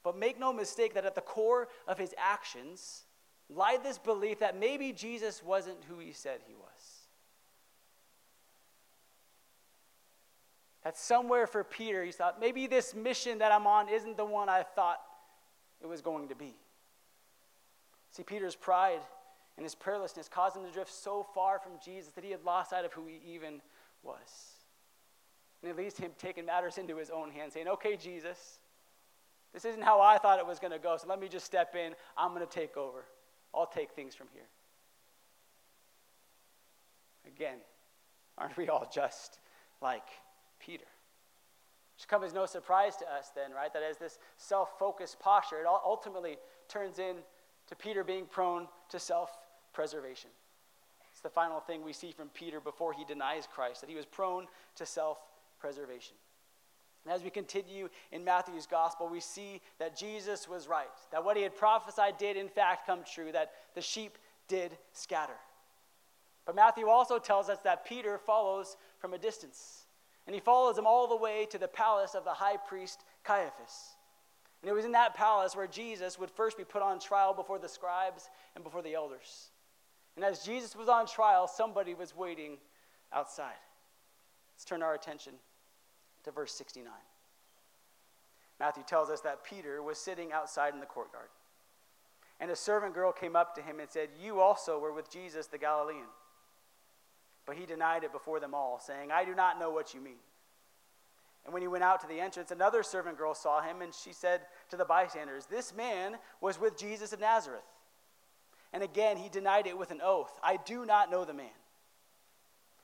But 0.03 0.17
make 0.17 0.39
no 0.39 0.53
mistake 0.53 0.95
that 0.95 1.05
at 1.05 1.15
the 1.15 1.21
core 1.21 1.69
of 1.89 1.99
his 1.99 2.15
actions 2.17 3.03
lied 3.49 3.83
this 3.83 3.99
belief 3.99 4.39
that 4.39 4.59
maybe 4.59 4.93
Jesus 4.93 5.43
wasn't 5.43 5.79
who 5.89 5.99
he 5.99 6.13
said 6.13 6.41
he 6.47 6.55
was. 6.55 7.01
That 10.85 10.97
somewhere 10.97 11.47
for 11.47 11.63
Peter, 11.65 12.05
he 12.05 12.13
thought, 12.13 12.41
maybe 12.41 12.67
this 12.67 12.95
mission 12.95 13.39
that 13.39 13.53
I'm 13.53 13.67
on 13.67 13.89
isn't 13.89 14.17
the 14.17 14.25
one 14.25 14.49
I 14.49 14.63
thought 14.63 15.01
it 15.83 15.87
was 15.87 16.01
going 16.01 16.29
to 16.29 16.35
be. 16.35 16.55
See, 18.11 18.23
Peter's 18.23 18.57
pride 18.57 19.01
and 19.57 19.65
his 19.65 19.75
prayerlessness 19.75 20.31
caused 20.31 20.57
him 20.57 20.65
to 20.65 20.71
drift 20.71 20.93
so 20.93 21.27
far 21.35 21.59
from 21.59 21.73
Jesus 21.85 22.13
that 22.15 22.25
he 22.25 22.31
had 22.31 22.45
lost 22.45 22.71
sight 22.71 22.85
of 22.85 22.93
who 22.93 23.07
he 23.07 23.21
even 23.35 23.61
was. 24.03 24.19
And 25.63 25.71
it 25.71 25.77
leads 25.77 25.95
to 25.95 26.03
him 26.03 26.13
taking 26.19 26.47
matters 26.47 26.79
into 26.79 26.97
his 26.97 27.11
own 27.11 27.31
hands, 27.31 27.55
saying, 27.55 27.69
Okay, 27.69 27.97
Jesus, 27.97 28.59
this 29.53 29.65
isn't 29.65 29.83
how 29.83 30.01
I 30.01 30.19
thought 30.19 30.39
it 30.39 30.47
was 30.47 30.59
going 30.59 30.73
to 30.73 30.79
go, 30.79 30.97
so 30.97 31.07
let 31.09 31.21
me 31.21 31.29
just 31.29 31.45
step 31.45 31.75
in. 31.75 31.95
I'm 32.17 32.35
going 32.35 32.47
to 32.47 32.53
take 32.53 32.77
over. 32.77 33.05
I'll 33.55 33.67
take 33.67 33.93
things 33.93 34.15
from 34.15 34.29
here. 34.33 34.47
Again, 37.27 37.59
aren't 38.39 38.57
we 38.57 38.69
all 38.69 38.89
just 38.93 39.41
like 39.83 40.07
Peter? 40.59 40.85
Which 41.97 42.09
comes 42.09 42.27
as 42.27 42.33
no 42.33 42.47
surprise 42.47 42.97
to 42.97 43.13
us, 43.13 43.31
then, 43.35 43.51
right? 43.53 43.73
That 43.73 43.83
as 43.83 43.99
this 43.99 44.19
self 44.39 44.79
focused 44.79 45.19
posture, 45.21 45.61
it 45.61 45.67
ultimately 45.67 46.37
turns 46.69 46.99
into 47.71 47.83
Peter 47.83 48.05
being 48.05 48.27
prone 48.27 48.67
to 48.91 48.99
self 48.99 49.31
preservation. 49.73 50.31
It's 51.13 51.21
the 51.21 51.29
final 51.29 51.61
thing 51.61 51.85
we 51.85 51.93
see 51.93 52.13
from 52.13 52.29
Peter 52.29 52.61
before 52.61 52.93
he 52.93 53.05
denies 53.05 53.47
Christ, 53.53 53.81
that 53.81 53.91
he 53.91 53.97
was 53.97 54.07
prone 54.07 54.47
to 54.77 54.87
self 54.87 55.19
preservation. 55.59 56.17
And 57.05 57.15
as 57.15 57.23
we 57.23 57.31
continue 57.31 57.89
in 58.13 58.25
Matthew's 58.25 58.67
gospel, 58.67 59.09
we 59.09 59.21
see 59.21 59.61
that 59.79 59.97
Jesus 59.97 60.49
was 60.49 60.69
right, 60.69 60.87
that 61.13 61.25
what 61.25 61.37
he 61.37 61.43
had 61.43 61.57
prophesied 61.57 62.19
did 62.19 62.37
in 62.37 62.49
fact 62.49 62.87
come 62.87 63.01
true, 63.11 63.33
that 63.33 63.53
the 63.75 63.81
sheep 63.81 64.19
did 64.49 64.77
scatter. 64.93 65.37
But 66.45 66.57
Matthew 66.57 66.89
also 66.89 67.19
tells 67.19 67.49
us 67.49 67.59
that 67.65 67.87
Peter 67.87 68.19
follows 68.19 68.77
from 68.99 69.15
a 69.15 69.19
distance, 69.19 69.87
and 70.27 70.35
he 70.35 70.41
follows 70.41 70.77
him 70.77 70.87
all 70.87 71.07
the 71.07 71.17
way 71.17 71.47
to 71.51 71.59
the 71.59 71.69
palace 71.69 72.15
of 72.15 72.25
the 72.25 72.35
high 72.35 72.57
priest 72.57 73.03
Caiaphas. 73.25 73.97
And 74.63 74.71
it 74.71 74.75
was 74.75 74.85
in 74.85 74.93
that 74.93 75.15
palace 75.15 75.57
where 75.57 75.67
Jesus 75.67 76.19
would 76.19 76.31
first 76.31 76.59
be 76.59 76.65
put 76.65 76.83
on 76.83 77.01
trial 77.01 77.33
before 77.33 77.59
the 77.59 77.69
scribes 77.69 78.29
and 78.55 78.63
before 78.63 78.83
the 78.83 78.95
elders. 78.95 79.51
And 80.17 80.25
as 80.25 80.45
Jesus 80.45 80.77
was 80.77 80.89
on 80.89 81.07
trial, 81.07 81.49
somebody 81.49 81.95
was 81.95 82.15
waiting 82.15 82.59
outside. 83.13 83.55
Let's 84.55 84.65
turn 84.65 84.83
our 84.83 84.95
attention 84.95 85.33
to 86.25 86.31
verse 86.31 86.53
69. 86.53 86.93
Matthew 88.59 88.83
tells 88.87 89.09
us 89.09 89.23
that 89.23 89.43
Peter 89.45 89.83
was 89.83 89.97
sitting 89.97 90.33
outside 90.33 90.75
in 90.75 90.81
the 90.81 90.87
courtyard. 90.87 91.29
And 92.39 92.51
a 92.51 92.57
servant 92.57 92.95
girl 92.95 93.13
came 93.13 93.37
up 93.37 93.55
to 93.55 93.63
him 93.63 93.81
and 93.81 93.89
said, 93.89 94.11
You 94.23 94.41
also 94.41 94.79
were 94.79 94.93
with 94.93 95.11
Jesus 95.11 95.47
the 95.47 95.59
Galilean. 95.59 96.07
But 97.47 97.57
he 97.57 97.65
denied 97.65 98.05
it 98.05 98.13
before 98.13 98.41
them 98.41 98.55
all, 98.55 98.79
saying, 98.79 99.11
I 99.11 99.25
do 99.25 99.35
not 99.35 99.59
know 99.59 99.71
what 99.71 99.95
you 99.95 100.01
mean. 100.01 100.21
And 101.45 101.55
when 101.55 101.63
he 101.63 101.69
went 101.69 101.85
out 101.85 102.01
to 102.03 102.07
the 102.07 102.21
entrance, 102.21 102.51
another 102.51 102.83
servant 102.83 103.17
girl 103.17 103.35
saw 103.35 103.63
him, 103.63 103.81
and 103.83 103.95
she 103.95 104.13
said 104.13 104.43
to 104.71 104.77
the 104.77 104.85
bystanders, 104.85 105.47
This 105.47 105.75
man 105.75 106.17
was 106.41 106.61
with 106.61 106.77
Jesus 106.77 107.13
of 107.13 107.21
Nazareth. 107.21 107.65
And 108.73 108.83
again 108.83 109.17
he 109.17 109.29
denied 109.29 109.67
it 109.67 109.77
with 109.77 109.91
an 109.91 110.01
oath, 110.03 110.39
I 110.43 110.57
do 110.57 110.85
not 110.85 111.11
know 111.11 111.25
the 111.25 111.35
man. 111.35 111.49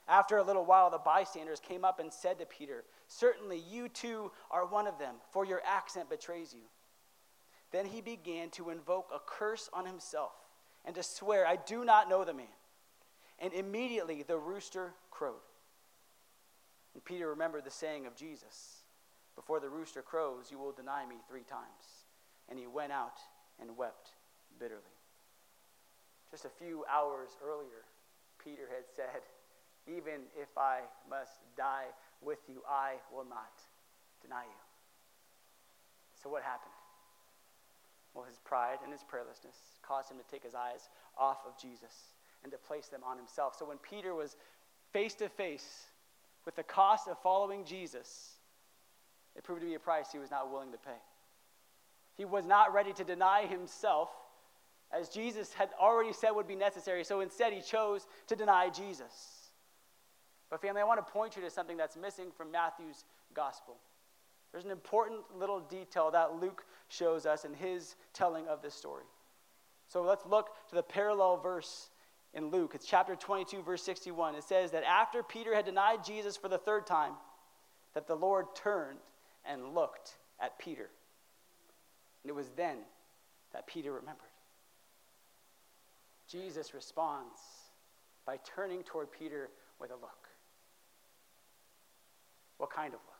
After 0.08 0.36
a 0.36 0.42
little 0.42 0.64
while, 0.64 0.90
the 0.90 0.98
bystanders 0.98 1.58
came 1.58 1.84
up 1.84 1.98
and 1.98 2.12
said 2.12 2.38
to 2.38 2.46
Peter, 2.46 2.84
Certainly 3.08 3.62
you 3.68 3.88
too 3.88 4.30
are 4.50 4.64
one 4.64 4.86
of 4.86 4.98
them, 4.98 5.16
for 5.32 5.44
your 5.44 5.60
accent 5.66 6.08
betrays 6.08 6.54
you. 6.54 6.62
Then 7.72 7.86
he 7.86 8.00
began 8.00 8.50
to 8.50 8.70
invoke 8.70 9.10
a 9.12 9.18
curse 9.18 9.68
on 9.72 9.84
himself 9.84 10.32
and 10.84 10.94
to 10.94 11.02
swear, 11.02 11.46
I 11.46 11.56
do 11.56 11.84
not 11.84 12.08
know 12.08 12.24
the 12.24 12.32
man. 12.32 12.46
And 13.40 13.52
immediately 13.52 14.22
the 14.22 14.38
rooster 14.38 14.94
crowed. 15.10 15.34
And 16.96 17.04
Peter 17.04 17.28
remembered 17.28 17.66
the 17.66 17.70
saying 17.70 18.06
of 18.06 18.16
Jesus 18.16 18.80
Before 19.36 19.60
the 19.60 19.68
rooster 19.68 20.00
crows, 20.00 20.48
you 20.50 20.58
will 20.58 20.72
deny 20.72 21.04
me 21.04 21.16
three 21.28 21.44
times. 21.44 22.08
And 22.48 22.58
he 22.58 22.66
went 22.66 22.90
out 22.90 23.20
and 23.60 23.76
wept 23.76 24.12
bitterly. 24.58 24.96
Just 26.30 26.46
a 26.46 26.48
few 26.48 26.86
hours 26.90 27.36
earlier, 27.44 27.84
Peter 28.42 28.62
had 28.74 28.88
said, 28.88 29.20
Even 29.86 30.24
if 30.40 30.48
I 30.56 30.80
must 31.10 31.44
die 31.54 31.92
with 32.22 32.38
you, 32.48 32.62
I 32.66 32.94
will 33.12 33.26
not 33.28 33.60
deny 34.22 34.44
you. 34.44 34.62
So, 36.22 36.30
what 36.30 36.42
happened? 36.42 36.72
Well, 38.14 38.24
his 38.24 38.38
pride 38.38 38.78
and 38.82 38.90
his 38.90 39.02
prayerlessness 39.02 39.76
caused 39.82 40.10
him 40.10 40.16
to 40.16 40.24
take 40.30 40.42
his 40.42 40.54
eyes 40.54 40.88
off 41.18 41.44
of 41.46 41.60
Jesus 41.60 42.16
and 42.42 42.50
to 42.52 42.56
place 42.56 42.86
them 42.86 43.02
on 43.04 43.18
himself. 43.18 43.54
So, 43.58 43.66
when 43.66 43.76
Peter 43.78 44.14
was 44.14 44.38
face 44.94 45.12
to 45.16 45.28
face 45.28 45.90
with 46.46 46.56
the 46.56 46.62
cost 46.62 47.08
of 47.08 47.18
following 47.22 47.64
Jesus, 47.64 48.36
it 49.34 49.44
proved 49.44 49.60
to 49.60 49.66
be 49.66 49.74
a 49.74 49.78
price 49.78 50.06
he 50.12 50.18
was 50.18 50.30
not 50.30 50.50
willing 50.50 50.72
to 50.72 50.78
pay. 50.78 50.96
He 52.16 52.24
was 52.24 52.46
not 52.46 52.72
ready 52.72 52.94
to 52.94 53.04
deny 53.04 53.44
himself 53.44 54.08
as 54.96 55.08
Jesus 55.08 55.52
had 55.52 55.68
already 55.78 56.12
said 56.12 56.30
would 56.30 56.46
be 56.46 56.54
necessary. 56.54 57.04
So 57.04 57.20
instead, 57.20 57.52
he 57.52 57.60
chose 57.60 58.06
to 58.28 58.36
deny 58.36 58.70
Jesus. 58.70 59.50
But, 60.48 60.62
family, 60.62 60.80
I 60.80 60.84
want 60.84 61.04
to 61.04 61.12
point 61.12 61.36
you 61.36 61.42
to 61.42 61.50
something 61.50 61.76
that's 61.76 61.96
missing 61.96 62.28
from 62.36 62.52
Matthew's 62.52 63.04
gospel. 63.34 63.76
There's 64.52 64.64
an 64.64 64.70
important 64.70 65.20
little 65.36 65.60
detail 65.60 66.10
that 66.12 66.40
Luke 66.40 66.64
shows 66.88 67.26
us 67.26 67.44
in 67.44 67.52
his 67.52 67.96
telling 68.14 68.46
of 68.46 68.62
this 68.62 68.74
story. 68.74 69.04
So 69.88 70.02
let's 70.02 70.24
look 70.24 70.50
to 70.68 70.74
the 70.74 70.82
parallel 70.82 71.36
verse 71.38 71.90
in 72.36 72.50
Luke. 72.50 72.72
It's 72.74 72.86
chapter 72.86 73.16
22, 73.16 73.62
verse 73.62 73.82
61. 73.82 74.34
It 74.34 74.44
says 74.44 74.70
that 74.72 74.84
after 74.84 75.22
Peter 75.22 75.54
had 75.54 75.64
denied 75.64 76.04
Jesus 76.04 76.36
for 76.36 76.48
the 76.48 76.58
third 76.58 76.86
time, 76.86 77.14
that 77.94 78.06
the 78.06 78.14
Lord 78.14 78.46
turned 78.54 78.98
and 79.44 79.74
looked 79.74 80.18
at 80.38 80.58
Peter. 80.58 80.90
And 82.22 82.30
it 82.30 82.34
was 82.34 82.50
then 82.56 82.76
that 83.54 83.66
Peter 83.66 83.90
remembered. 83.90 84.26
Jesus 86.28 86.74
responds 86.74 87.40
by 88.26 88.38
turning 88.44 88.82
toward 88.82 89.10
Peter 89.10 89.48
with 89.80 89.90
a 89.90 89.94
look. 89.94 90.28
What 92.58 92.70
kind 92.70 92.92
of 92.92 93.00
look? 93.06 93.14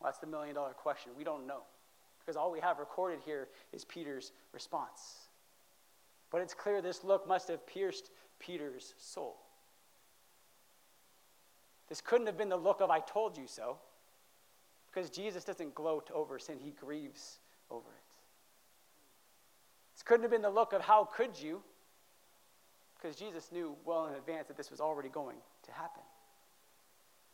Well, 0.00 0.08
that's 0.10 0.18
the 0.18 0.26
million 0.26 0.56
dollar 0.56 0.72
question. 0.72 1.12
We 1.16 1.22
don't 1.22 1.46
know 1.46 1.62
because 2.18 2.36
all 2.36 2.50
we 2.50 2.60
have 2.60 2.78
recorded 2.78 3.20
here 3.24 3.48
is 3.72 3.84
Peter's 3.84 4.32
response. 4.52 5.28
But 6.32 6.40
it's 6.40 6.54
clear 6.54 6.80
this 6.80 7.04
look 7.04 7.28
must 7.28 7.48
have 7.48 7.66
pierced 7.66 8.10
Peter's 8.40 8.94
soul. 8.98 9.36
This 11.88 12.00
couldn't 12.00 12.26
have 12.26 12.38
been 12.38 12.48
the 12.48 12.56
look 12.56 12.80
of, 12.80 12.90
I 12.90 13.00
told 13.00 13.36
you 13.36 13.46
so, 13.46 13.76
because 14.86 15.10
Jesus 15.10 15.44
doesn't 15.44 15.74
gloat 15.74 16.10
over 16.12 16.38
sin, 16.38 16.56
he 16.58 16.70
grieves 16.70 17.38
over 17.70 17.88
it. 17.88 18.02
This 19.94 20.02
couldn't 20.02 20.22
have 20.22 20.30
been 20.30 20.42
the 20.42 20.50
look 20.50 20.72
of, 20.72 20.80
how 20.80 21.04
could 21.04 21.38
you, 21.38 21.62
because 22.96 23.14
Jesus 23.16 23.52
knew 23.52 23.76
well 23.84 24.06
in 24.06 24.14
advance 24.14 24.48
that 24.48 24.56
this 24.56 24.70
was 24.70 24.80
already 24.80 25.10
going 25.10 25.36
to 25.64 25.72
happen. 25.72 26.02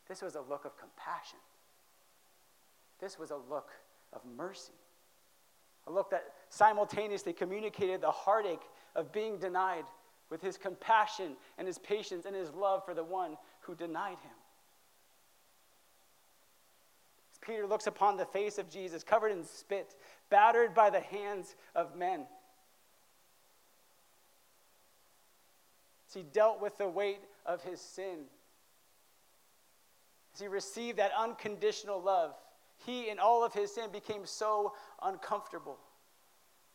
This 0.09 0.21
was 0.21 0.35
a 0.35 0.41
look 0.41 0.65
of 0.65 0.77
compassion. 0.77 1.39
This 2.99 3.17
was 3.17 3.31
a 3.31 3.37
look 3.37 3.69
of 4.11 4.21
mercy. 4.35 4.73
A 5.87 5.91
look 5.91 6.09
that 6.11 6.33
simultaneously 6.49 7.31
communicated 7.31 8.01
the 8.01 8.11
heartache 8.11 8.63
of 8.95 9.11
being 9.11 9.37
denied 9.37 9.85
with 10.29 10.41
his 10.41 10.57
compassion 10.57 11.35
and 11.57 11.67
his 11.67 11.77
patience 11.77 12.25
and 12.25 12.35
his 12.35 12.51
love 12.53 12.85
for 12.85 12.93
the 12.93 13.03
one 13.03 13.37
who 13.61 13.75
denied 13.75 14.19
him. 14.19 14.31
As 17.31 17.39
Peter 17.41 17.65
looks 17.65 17.87
upon 17.87 18.17
the 18.17 18.25
face 18.25 18.57
of 18.57 18.69
Jesus, 18.69 19.03
covered 19.03 19.31
in 19.31 19.43
spit, 19.43 19.95
battered 20.29 20.73
by 20.73 20.89
the 20.89 20.99
hands 20.99 21.55
of 21.75 21.95
men, 21.95 22.25
as 26.07 26.13
he 26.13 26.23
dealt 26.23 26.61
with 26.61 26.77
the 26.77 26.89
weight 26.89 27.21
of 27.45 27.63
his 27.63 27.79
sin, 27.81 28.25
as 30.33 30.39
he 30.39 30.47
received 30.47 30.99
that 30.99 31.11
unconditional 31.17 32.01
love, 32.01 32.33
he, 32.85 33.09
in 33.09 33.19
all 33.19 33.43
of 33.43 33.53
his 33.53 33.73
sin, 33.73 33.89
became 33.91 34.25
so 34.25 34.73
uncomfortable. 35.01 35.77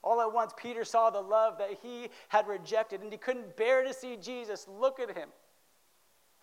All 0.04 0.20
at 0.20 0.32
once, 0.32 0.52
Peter 0.54 0.84
saw 0.84 1.08
the 1.08 1.22
love 1.22 1.56
that 1.56 1.78
he 1.82 2.10
had 2.28 2.46
rejected, 2.46 3.00
and 3.00 3.10
he 3.10 3.16
couldn't 3.16 3.56
bear 3.56 3.82
to 3.82 3.94
see 3.94 4.16
Jesus 4.16 4.68
look 4.68 5.00
at 5.00 5.16
him 5.16 5.30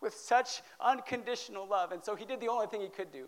with 0.02 0.16
such 0.16 0.64
unconditional 0.80 1.68
love. 1.68 1.92
And 1.92 2.04
so 2.04 2.16
he 2.16 2.26
did 2.26 2.42
the 2.42 2.48
only 2.48 2.66
thing 2.66 2.82
he 2.82 2.90
could 2.90 3.12
do 3.12 3.28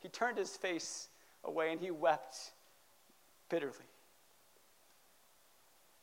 he 0.00 0.08
turned 0.08 0.38
his 0.38 0.56
face 0.56 1.08
away 1.42 1.72
and 1.72 1.80
he 1.80 1.90
wept 1.90 2.52
bitterly. 3.48 3.72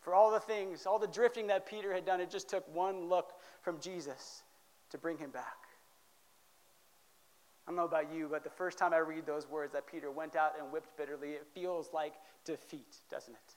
For 0.01 0.13
all 0.13 0.31
the 0.31 0.39
things, 0.39 0.86
all 0.86 0.99
the 0.99 1.08
drifting 1.08 1.47
that 1.47 1.65
Peter 1.65 1.93
had 1.93 2.05
done, 2.05 2.19
it 2.19 2.29
just 2.29 2.49
took 2.49 2.67
one 2.75 3.08
look 3.08 3.31
from 3.62 3.79
Jesus 3.79 4.43
to 4.89 4.97
bring 4.97 5.17
him 5.17 5.29
back. 5.29 5.64
I 7.65 7.71
don't 7.71 7.78
know 7.78 7.86
about 7.86 8.13
you, 8.13 8.28
but 8.30 8.43
the 8.43 8.49
first 8.49 8.78
time 8.78 8.93
I 8.93 8.97
read 8.97 9.25
those 9.25 9.49
words 9.49 9.73
that 9.73 9.88
Peter 9.88 10.12
went 10.12 10.36
out 10.36 10.54
and 10.60 10.71
wept 10.71 10.95
bitterly, 10.97 11.30
it 11.32 11.47
feels 11.54 11.89
like 11.93 12.13
defeat, 12.43 12.97
doesn't 13.10 13.34
it? 13.34 13.56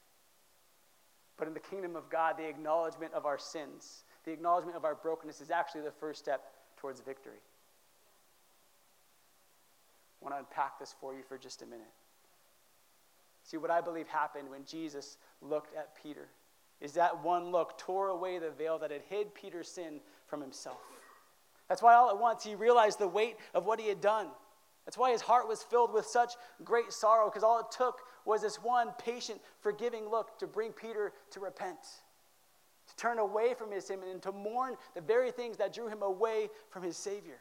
But 1.37 1.47
in 1.47 1.55
the 1.55 1.61
kingdom 1.61 1.95
of 1.95 2.09
God, 2.09 2.37
the 2.39 2.49
acknowledgement 2.49 3.13
of 3.13 3.27
our 3.27 3.39
sins, 3.39 4.05
the 4.25 4.33
acknowledgement 4.33 4.77
of 4.77 4.85
our 4.85 4.95
brokenness 4.95 5.41
is 5.41 5.51
actually 5.51 5.83
the 5.83 5.93
first 5.93 6.21
step 6.21 6.43
towards 6.79 7.01
victory. 7.01 7.41
I 10.21 10.25
want 10.25 10.35
to 10.35 10.39
unpack 10.39 10.79
this 10.79 10.95
for 11.01 11.15
you 11.15 11.23
for 11.23 11.37
just 11.37 11.63
a 11.63 11.67
minute. 11.67 11.87
See, 13.45 13.57
what 13.57 13.71
I 13.71 13.81
believe 13.81 14.09
happened 14.09 14.51
when 14.51 14.65
Jesus 14.65 15.17
looked 15.41 15.77
at 15.77 15.95
Peter 16.03 16.29
is 16.81 16.93
that 16.93 17.23
one 17.23 17.51
look 17.51 17.79
tore 17.79 18.09
away 18.09 18.39
the 18.39 18.51
veil 18.51 18.79
that 18.79 18.91
had 18.91 19.03
hid 19.09 19.35
Peter's 19.35 19.69
sin 19.69 20.01
from 20.27 20.41
himself. 20.41 20.79
That's 21.69 21.83
why 21.83 21.95
all 21.95 22.11
at 22.11 22.19
once 22.19 22.45
he 22.45 22.55
realized 22.55 22.99
the 22.99 23.09
weight 23.09 23.37
of 23.55 23.67
what 23.67 23.81
he 23.81 23.89
had 23.89 24.01
done. 24.01 24.29
That's 24.85 24.97
why 24.97 25.13
his 25.13 25.21
heart 25.21 25.49
was 25.49 25.63
filled 25.63 25.93
with 25.93 26.07
such 26.07 26.33
great 26.65 26.93
sorrow, 26.93 27.29
because 27.29 27.43
all 27.43 27.61
it 27.61 27.71
took 27.71 28.01
was 28.25 28.41
this 28.43 28.63
one 28.63 28.93
patient, 28.99 29.41
forgiving 29.61 30.09
look 30.09 30.39
to 30.39 30.47
bring 30.47 30.73
Peter 30.73 31.13
to 31.33 31.41
repent, 31.41 31.79
to 32.89 32.97
turn 32.97 33.19
away 33.19 33.53
from 33.53 33.71
his 33.71 33.87
sin, 33.87 34.01
and 34.11 34.23
to 34.23 34.33
mourn 34.33 34.77
the 34.95 35.03
very 35.03 35.31
things 35.31 35.59
that 35.59 35.75
drew 35.75 35.89
him 35.89 36.03
away 36.03 36.49
from 36.71 36.83
his 36.83 36.97
Savior 36.97 37.39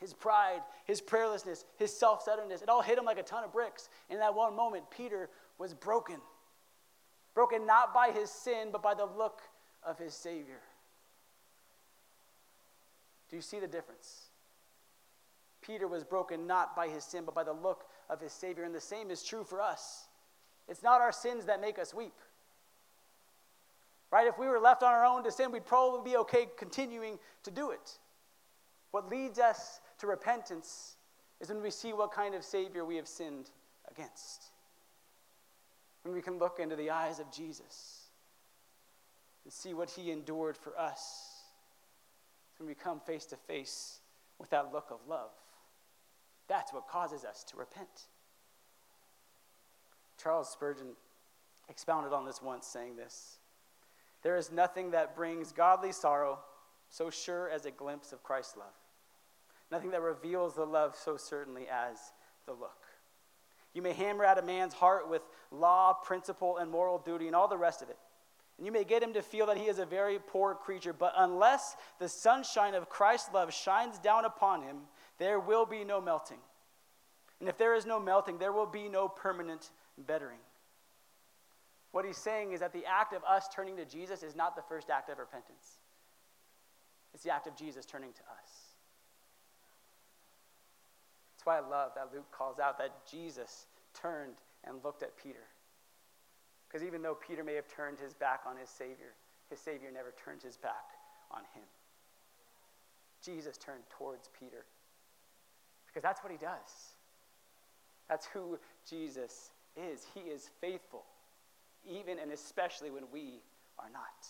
his 0.00 0.14
pride, 0.14 0.60
his 0.86 1.00
prayerlessness, 1.00 1.64
his 1.76 1.96
self 1.96 2.22
centeredness. 2.22 2.62
It 2.62 2.68
all 2.68 2.82
hit 2.82 2.98
him 2.98 3.04
like 3.04 3.18
a 3.18 3.22
ton 3.22 3.44
of 3.44 3.52
bricks. 3.52 3.88
In 4.08 4.18
that 4.18 4.34
one 4.34 4.56
moment, 4.56 4.84
Peter 4.90 5.28
was 5.58 5.74
broken. 5.74 6.16
Broken 7.34 7.66
not 7.66 7.94
by 7.94 8.10
his 8.10 8.30
sin, 8.30 8.68
but 8.72 8.82
by 8.82 8.94
the 8.94 9.04
look 9.04 9.42
of 9.84 9.98
his 9.98 10.14
Savior. 10.14 10.60
Do 13.30 13.36
you 13.36 13.42
see 13.42 13.60
the 13.60 13.68
difference? 13.68 14.30
Peter 15.62 15.86
was 15.86 16.04
broken 16.04 16.46
not 16.46 16.74
by 16.74 16.88
his 16.88 17.04
sin, 17.04 17.24
but 17.24 17.34
by 17.34 17.44
the 17.44 17.52
look 17.52 17.84
of 18.08 18.20
his 18.20 18.32
Savior. 18.32 18.64
And 18.64 18.74
the 18.74 18.80
same 18.80 19.10
is 19.10 19.22
true 19.22 19.44
for 19.44 19.60
us. 19.60 20.08
It's 20.68 20.82
not 20.82 21.00
our 21.00 21.12
sins 21.12 21.44
that 21.46 21.60
make 21.60 21.78
us 21.78 21.94
weep. 21.94 22.14
Right? 24.10 24.26
If 24.26 24.38
we 24.38 24.48
were 24.48 24.58
left 24.58 24.82
on 24.82 24.92
our 24.92 25.04
own 25.04 25.22
to 25.24 25.30
sin, 25.30 25.52
we'd 25.52 25.66
probably 25.66 26.10
be 26.10 26.16
okay 26.18 26.48
continuing 26.56 27.18
to 27.44 27.50
do 27.50 27.70
it. 27.70 27.98
What 28.90 29.08
leads 29.08 29.38
us 29.38 29.80
to 29.98 30.06
repentance 30.06 30.96
is 31.40 31.48
when 31.48 31.62
we 31.62 31.70
see 31.70 31.92
what 31.92 32.12
kind 32.12 32.34
of 32.34 32.42
Savior 32.42 32.84
we 32.84 32.96
have 32.96 33.06
sinned 33.06 33.50
against. 33.90 34.44
When 36.02 36.14
we 36.14 36.22
can 36.22 36.38
look 36.38 36.58
into 36.58 36.76
the 36.76 36.90
eyes 36.90 37.20
of 37.20 37.30
Jesus 37.30 38.06
and 39.44 39.52
see 39.52 39.74
what 39.74 39.90
He 39.90 40.10
endured 40.10 40.56
for 40.56 40.76
us. 40.78 41.39
When 42.60 42.68
we 42.68 42.74
come 42.74 43.00
face 43.00 43.24
to 43.26 43.36
face 43.36 44.00
with 44.38 44.50
that 44.50 44.70
look 44.70 44.88
of 44.90 44.98
love. 45.08 45.30
That's 46.46 46.74
what 46.74 46.86
causes 46.88 47.24
us 47.24 47.42
to 47.44 47.56
repent. 47.56 48.08
Charles 50.22 50.50
Spurgeon 50.50 50.88
expounded 51.70 52.12
on 52.12 52.26
this 52.26 52.42
once, 52.42 52.66
saying 52.66 52.96
this 52.96 53.38
There 54.22 54.36
is 54.36 54.52
nothing 54.52 54.90
that 54.90 55.16
brings 55.16 55.52
godly 55.52 55.90
sorrow 55.90 56.38
so 56.90 57.08
sure 57.08 57.48
as 57.48 57.64
a 57.64 57.70
glimpse 57.70 58.12
of 58.12 58.22
Christ's 58.22 58.58
love, 58.58 58.76
nothing 59.70 59.92
that 59.92 60.02
reveals 60.02 60.54
the 60.54 60.66
love 60.66 60.94
so 60.94 61.16
certainly 61.16 61.66
as 61.66 62.12
the 62.44 62.52
look. 62.52 62.84
You 63.72 63.80
may 63.80 63.94
hammer 63.94 64.24
at 64.24 64.36
a 64.36 64.42
man's 64.42 64.74
heart 64.74 65.08
with 65.08 65.22
law, 65.50 65.94
principle, 65.94 66.58
and 66.58 66.70
moral 66.70 66.98
duty 66.98 67.26
and 67.26 67.34
all 67.34 67.48
the 67.48 67.56
rest 67.56 67.80
of 67.80 67.88
it. 67.88 67.96
And 68.60 68.66
you 68.66 68.72
may 68.72 68.84
get 68.84 69.02
him 69.02 69.14
to 69.14 69.22
feel 69.22 69.46
that 69.46 69.56
he 69.56 69.68
is 69.68 69.78
a 69.78 69.86
very 69.86 70.18
poor 70.18 70.54
creature, 70.54 70.92
but 70.92 71.14
unless 71.16 71.76
the 71.98 72.10
sunshine 72.10 72.74
of 72.74 72.90
Christ's 72.90 73.32
love 73.32 73.54
shines 73.54 73.98
down 73.98 74.26
upon 74.26 74.60
him, 74.60 74.80
there 75.16 75.40
will 75.40 75.64
be 75.64 75.82
no 75.82 75.98
melting. 75.98 76.36
And 77.40 77.48
if 77.48 77.56
there 77.56 77.74
is 77.74 77.86
no 77.86 77.98
melting, 77.98 78.36
there 78.36 78.52
will 78.52 78.66
be 78.66 78.90
no 78.90 79.08
permanent 79.08 79.70
bettering. 79.96 80.40
What 81.92 82.04
he's 82.04 82.18
saying 82.18 82.52
is 82.52 82.60
that 82.60 82.74
the 82.74 82.84
act 82.84 83.14
of 83.14 83.24
us 83.24 83.48
turning 83.48 83.78
to 83.78 83.86
Jesus 83.86 84.22
is 84.22 84.36
not 84.36 84.54
the 84.54 84.62
first 84.68 84.90
act 84.90 85.08
of 85.08 85.18
repentance, 85.18 85.78
it's 87.14 87.24
the 87.24 87.32
act 87.32 87.46
of 87.46 87.56
Jesus 87.56 87.86
turning 87.86 88.12
to 88.12 88.20
us. 88.20 88.50
That's 91.32 91.46
why 91.46 91.56
I 91.56 91.60
love 91.60 91.92
that 91.94 92.10
Luke 92.12 92.30
calls 92.30 92.58
out 92.58 92.76
that 92.76 93.06
Jesus 93.10 93.64
turned 93.94 94.34
and 94.64 94.84
looked 94.84 95.02
at 95.02 95.16
Peter. 95.16 95.46
Because 96.70 96.86
even 96.86 97.02
though 97.02 97.16
Peter 97.16 97.42
may 97.42 97.54
have 97.54 97.66
turned 97.66 97.98
his 97.98 98.14
back 98.14 98.42
on 98.46 98.56
his 98.56 98.68
Savior, 98.68 99.14
his 99.48 99.58
Savior 99.58 99.90
never 99.92 100.14
turned 100.24 100.42
his 100.42 100.56
back 100.56 100.94
on 101.32 101.40
him. 101.54 101.64
Jesus 103.24 103.56
turned 103.58 103.82
towards 103.90 104.30
Peter. 104.38 104.64
Because 105.86 106.02
that's 106.02 106.22
what 106.22 106.30
he 106.30 106.38
does. 106.38 106.94
That's 108.08 108.26
who 108.26 108.58
Jesus 108.88 109.50
is. 109.76 110.06
He 110.14 110.20
is 110.20 110.50
faithful, 110.60 111.02
even 111.88 112.18
and 112.20 112.30
especially 112.30 112.90
when 112.90 113.04
we 113.12 113.40
are 113.78 113.90
not. 113.92 114.28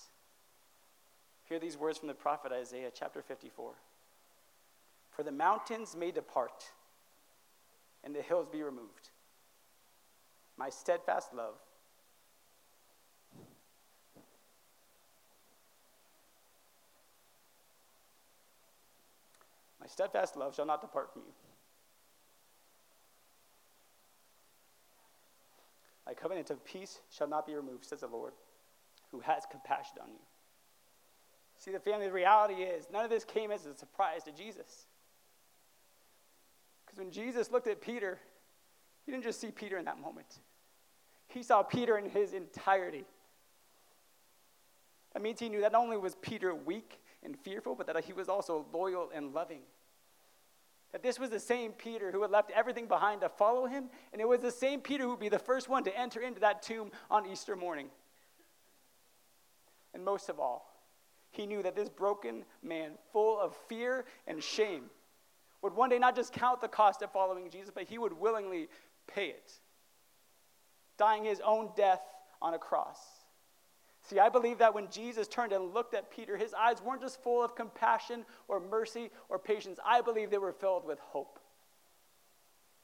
Hear 1.44 1.58
these 1.58 1.76
words 1.76 1.98
from 1.98 2.08
the 2.08 2.14
prophet 2.14 2.52
Isaiah, 2.52 2.90
chapter 2.94 3.20
54. 3.20 3.72
For 5.10 5.22
the 5.22 5.32
mountains 5.32 5.94
may 5.94 6.10
depart 6.10 6.64
and 8.02 8.14
the 8.14 8.22
hills 8.22 8.48
be 8.50 8.62
removed. 8.62 9.10
My 10.56 10.70
steadfast 10.70 11.34
love 11.34 11.56
steadfast 19.90 20.36
love 20.36 20.54
shall 20.54 20.66
not 20.66 20.80
depart 20.80 21.12
from 21.12 21.22
you. 21.26 21.32
My 26.06 26.14
covenant 26.14 26.50
of 26.50 26.64
peace 26.64 27.00
shall 27.10 27.28
not 27.28 27.46
be 27.46 27.54
removed, 27.54 27.84
says 27.84 28.00
the 28.00 28.06
Lord, 28.06 28.32
who 29.10 29.20
has 29.20 29.44
compassion 29.50 29.98
on 30.02 30.10
you. 30.10 30.20
See, 31.58 31.70
the 31.70 31.78
family, 31.78 32.06
the 32.06 32.12
reality 32.12 32.62
is 32.62 32.88
none 32.92 33.04
of 33.04 33.10
this 33.10 33.24
came 33.24 33.50
as 33.50 33.66
a 33.66 33.74
surprise 33.74 34.24
to 34.24 34.32
Jesus. 34.32 34.86
Because 36.84 36.98
when 36.98 37.10
Jesus 37.12 37.50
looked 37.50 37.66
at 37.66 37.80
Peter, 37.80 38.18
he 39.04 39.12
didn't 39.12 39.24
just 39.24 39.40
see 39.40 39.50
Peter 39.50 39.76
in 39.76 39.84
that 39.84 40.00
moment, 40.00 40.40
he 41.28 41.42
saw 41.42 41.62
Peter 41.62 41.96
in 41.98 42.08
his 42.08 42.32
entirety. 42.32 43.04
That 45.12 45.22
means 45.22 45.38
he 45.38 45.48
knew 45.48 45.60
that 45.60 45.72
not 45.72 45.82
only 45.82 45.96
was 45.96 46.14
Peter 46.16 46.54
weak 46.54 47.00
and 47.22 47.36
fearful, 47.38 47.74
but 47.74 47.86
that 47.86 48.04
he 48.04 48.12
was 48.12 48.28
also 48.28 48.66
loyal 48.72 49.10
and 49.14 49.34
loving. 49.34 49.60
That 50.92 51.02
this 51.02 51.18
was 51.20 51.30
the 51.30 51.38
same 51.38 51.72
Peter 51.72 52.10
who 52.10 52.22
had 52.22 52.30
left 52.30 52.50
everything 52.50 52.86
behind 52.86 53.20
to 53.20 53.28
follow 53.28 53.66
him, 53.66 53.90
and 54.12 54.20
it 54.20 54.26
was 54.26 54.40
the 54.40 54.50
same 54.50 54.80
Peter 54.80 55.04
who 55.04 55.10
would 55.10 55.20
be 55.20 55.28
the 55.28 55.38
first 55.38 55.68
one 55.68 55.84
to 55.84 55.98
enter 55.98 56.20
into 56.20 56.40
that 56.40 56.62
tomb 56.62 56.90
on 57.10 57.26
Easter 57.26 57.54
morning. 57.54 57.86
And 59.94 60.04
most 60.04 60.28
of 60.28 60.40
all, 60.40 60.66
he 61.30 61.46
knew 61.46 61.62
that 61.62 61.76
this 61.76 61.88
broken 61.88 62.44
man, 62.62 62.92
full 63.12 63.38
of 63.38 63.56
fear 63.68 64.04
and 64.26 64.42
shame, 64.42 64.90
would 65.62 65.74
one 65.74 65.90
day 65.90 65.98
not 65.98 66.16
just 66.16 66.32
count 66.32 66.60
the 66.60 66.68
cost 66.68 67.02
of 67.02 67.12
following 67.12 67.48
Jesus, 67.50 67.70
but 67.72 67.84
he 67.84 67.98
would 67.98 68.12
willingly 68.12 68.68
pay 69.06 69.28
it, 69.28 69.52
dying 70.96 71.24
his 71.24 71.40
own 71.44 71.70
death 71.76 72.00
on 72.42 72.54
a 72.54 72.58
cross. 72.58 72.98
See, 74.10 74.18
I 74.18 74.28
believe 74.28 74.58
that 74.58 74.74
when 74.74 74.88
Jesus 74.90 75.28
turned 75.28 75.52
and 75.52 75.72
looked 75.72 75.94
at 75.94 76.10
Peter, 76.10 76.36
his 76.36 76.52
eyes 76.52 76.82
weren't 76.82 77.00
just 77.00 77.22
full 77.22 77.44
of 77.44 77.54
compassion 77.54 78.24
or 78.48 78.58
mercy 78.58 79.08
or 79.28 79.38
patience. 79.38 79.78
I 79.86 80.00
believe 80.00 80.30
they 80.30 80.38
were 80.38 80.52
filled 80.52 80.84
with 80.84 80.98
hope. 80.98 81.38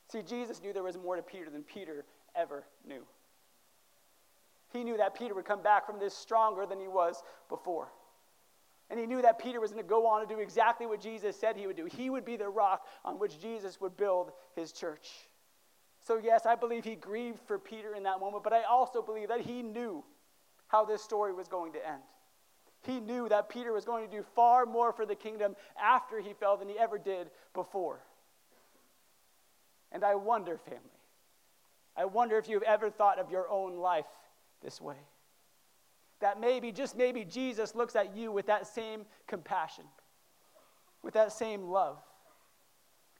See, 0.07 0.23
Jesus 0.23 0.63
knew 0.63 0.73
there 0.73 0.85
was 0.85 0.97
more 0.97 1.17
to 1.17 1.23
Peter 1.23 1.51
than 1.51 1.65
Peter 1.65 2.05
ever 2.37 2.63
knew. 2.87 3.03
He 4.73 4.85
knew 4.85 4.97
that 4.99 5.19
Peter 5.19 5.35
would 5.35 5.47
come 5.47 5.65
back 5.65 5.85
from 5.85 5.99
this 5.99 6.15
stronger 6.15 6.65
than 6.65 6.79
he 6.79 6.87
was 6.87 7.21
before. 7.49 7.89
And 8.89 9.01
he 9.01 9.07
knew 9.07 9.21
that 9.21 9.41
Peter 9.41 9.61
was 9.61 9.73
going 9.73 9.83
to 9.83 9.89
go 9.89 10.07
on 10.07 10.21
to 10.21 10.33
do 10.33 10.41
exactly 10.41 10.87
what 10.87 11.01
Jesus 11.01 11.37
said 11.37 11.57
he 11.57 11.67
would 11.67 11.77
do. 11.77 11.87
He 11.87 12.09
would 12.09 12.25
be 12.25 12.37
the 12.37 12.49
rock 12.49 12.87
on 13.05 13.19
which 13.19 13.41
Jesus 13.41 13.81
would 13.81 13.97
build 13.97 14.31
his 14.55 14.71
church. 14.71 15.09
So, 16.07 16.21
yes, 16.23 16.47
I 16.47 16.55
believe 16.55 16.85
he 16.85 16.95
grieved 16.95 17.41
for 17.49 17.59
Peter 17.59 17.97
in 17.97 18.05
that 18.05 18.21
moment, 18.21 18.45
but 18.45 18.53
I 18.53 18.63
also 18.63 19.03
believe 19.03 19.27
that 19.27 19.41
he 19.41 19.65
knew 19.65 20.05
how 20.69 20.85
this 20.85 21.03
story 21.03 21.33
was 21.33 21.49
going 21.49 21.73
to 21.73 21.87
end. 21.87 22.03
He 22.83 23.01
knew 23.01 23.29
that 23.29 23.49
Peter 23.49 23.73
was 23.73 23.85
going 23.85 24.09
to 24.09 24.17
do 24.17 24.25
far 24.35 24.65
more 24.65 24.93
for 24.93 25.07
the 25.07 25.15
kingdom 25.15 25.57
after 25.81 26.21
he 26.21 26.33
fell 26.35 26.57
than 26.57 26.69
he 26.69 26.79
ever 26.79 26.99
did 26.99 27.31
before. 27.53 28.01
And 29.91 30.05
I 30.05 30.15
wonder, 30.15 30.59
family, 30.59 30.81
I 31.97 32.05
wonder 32.05 32.39
if 32.39 32.49
you've 32.49 32.63
ever 32.63 32.91
thought 32.91 33.19
of 33.19 33.31
your 33.31 33.49
own 33.49 33.77
life 33.77 34.07
this 34.63 34.81
way 34.81 34.97
that 36.21 36.41
maybe, 36.41 36.73
just 36.73 36.97
maybe, 36.97 37.25
Jesus 37.25 37.75
looks 37.75 37.95
at 37.95 38.17
you 38.17 38.33
with 38.33 38.47
that 38.47 38.67
same 38.67 39.05
compassion, 39.27 39.85
with 41.03 41.15
that 41.15 41.33
same 41.33 41.69
love. 41.69 41.99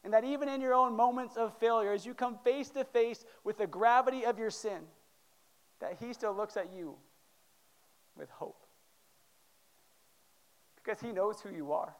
And 0.03 0.15
that 0.15 0.25
even 0.25 0.49
in 0.49 0.61
your 0.61 0.73
own 0.73 0.95
moments 0.95 1.37
of 1.37 1.57
failure, 1.59 1.93
as 1.93 2.07
you 2.07 2.15
come 2.15 2.39
face 2.45 2.71
to 2.71 2.85
face 2.85 3.25
with 3.45 3.59
the 3.59 3.67
gravity 3.67 4.25
of 4.25 4.39
your 4.39 4.51
sin, 4.51 4.81
that 5.81 5.99
He 6.01 6.13
still 6.13 6.35
looks 6.35 6.57
at 6.57 6.73
you 6.73 6.97
with 8.17 8.31
hope. 8.31 8.65
Because 10.77 11.01
He 11.01 11.13
knows 11.13 11.41
who 11.41 11.51
you 11.51 11.73
are. 11.73 11.95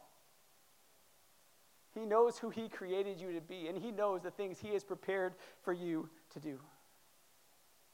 He 1.93 2.05
knows 2.05 2.37
who 2.37 2.49
He 2.49 2.69
created 2.69 3.19
you 3.19 3.33
to 3.33 3.41
be, 3.41 3.67
and 3.67 3.77
He 3.77 3.91
knows 3.91 4.21
the 4.21 4.31
things 4.31 4.59
He 4.59 4.69
has 4.69 4.83
prepared 4.83 5.33
for 5.63 5.73
you 5.73 6.09
to 6.33 6.39
do. 6.39 6.59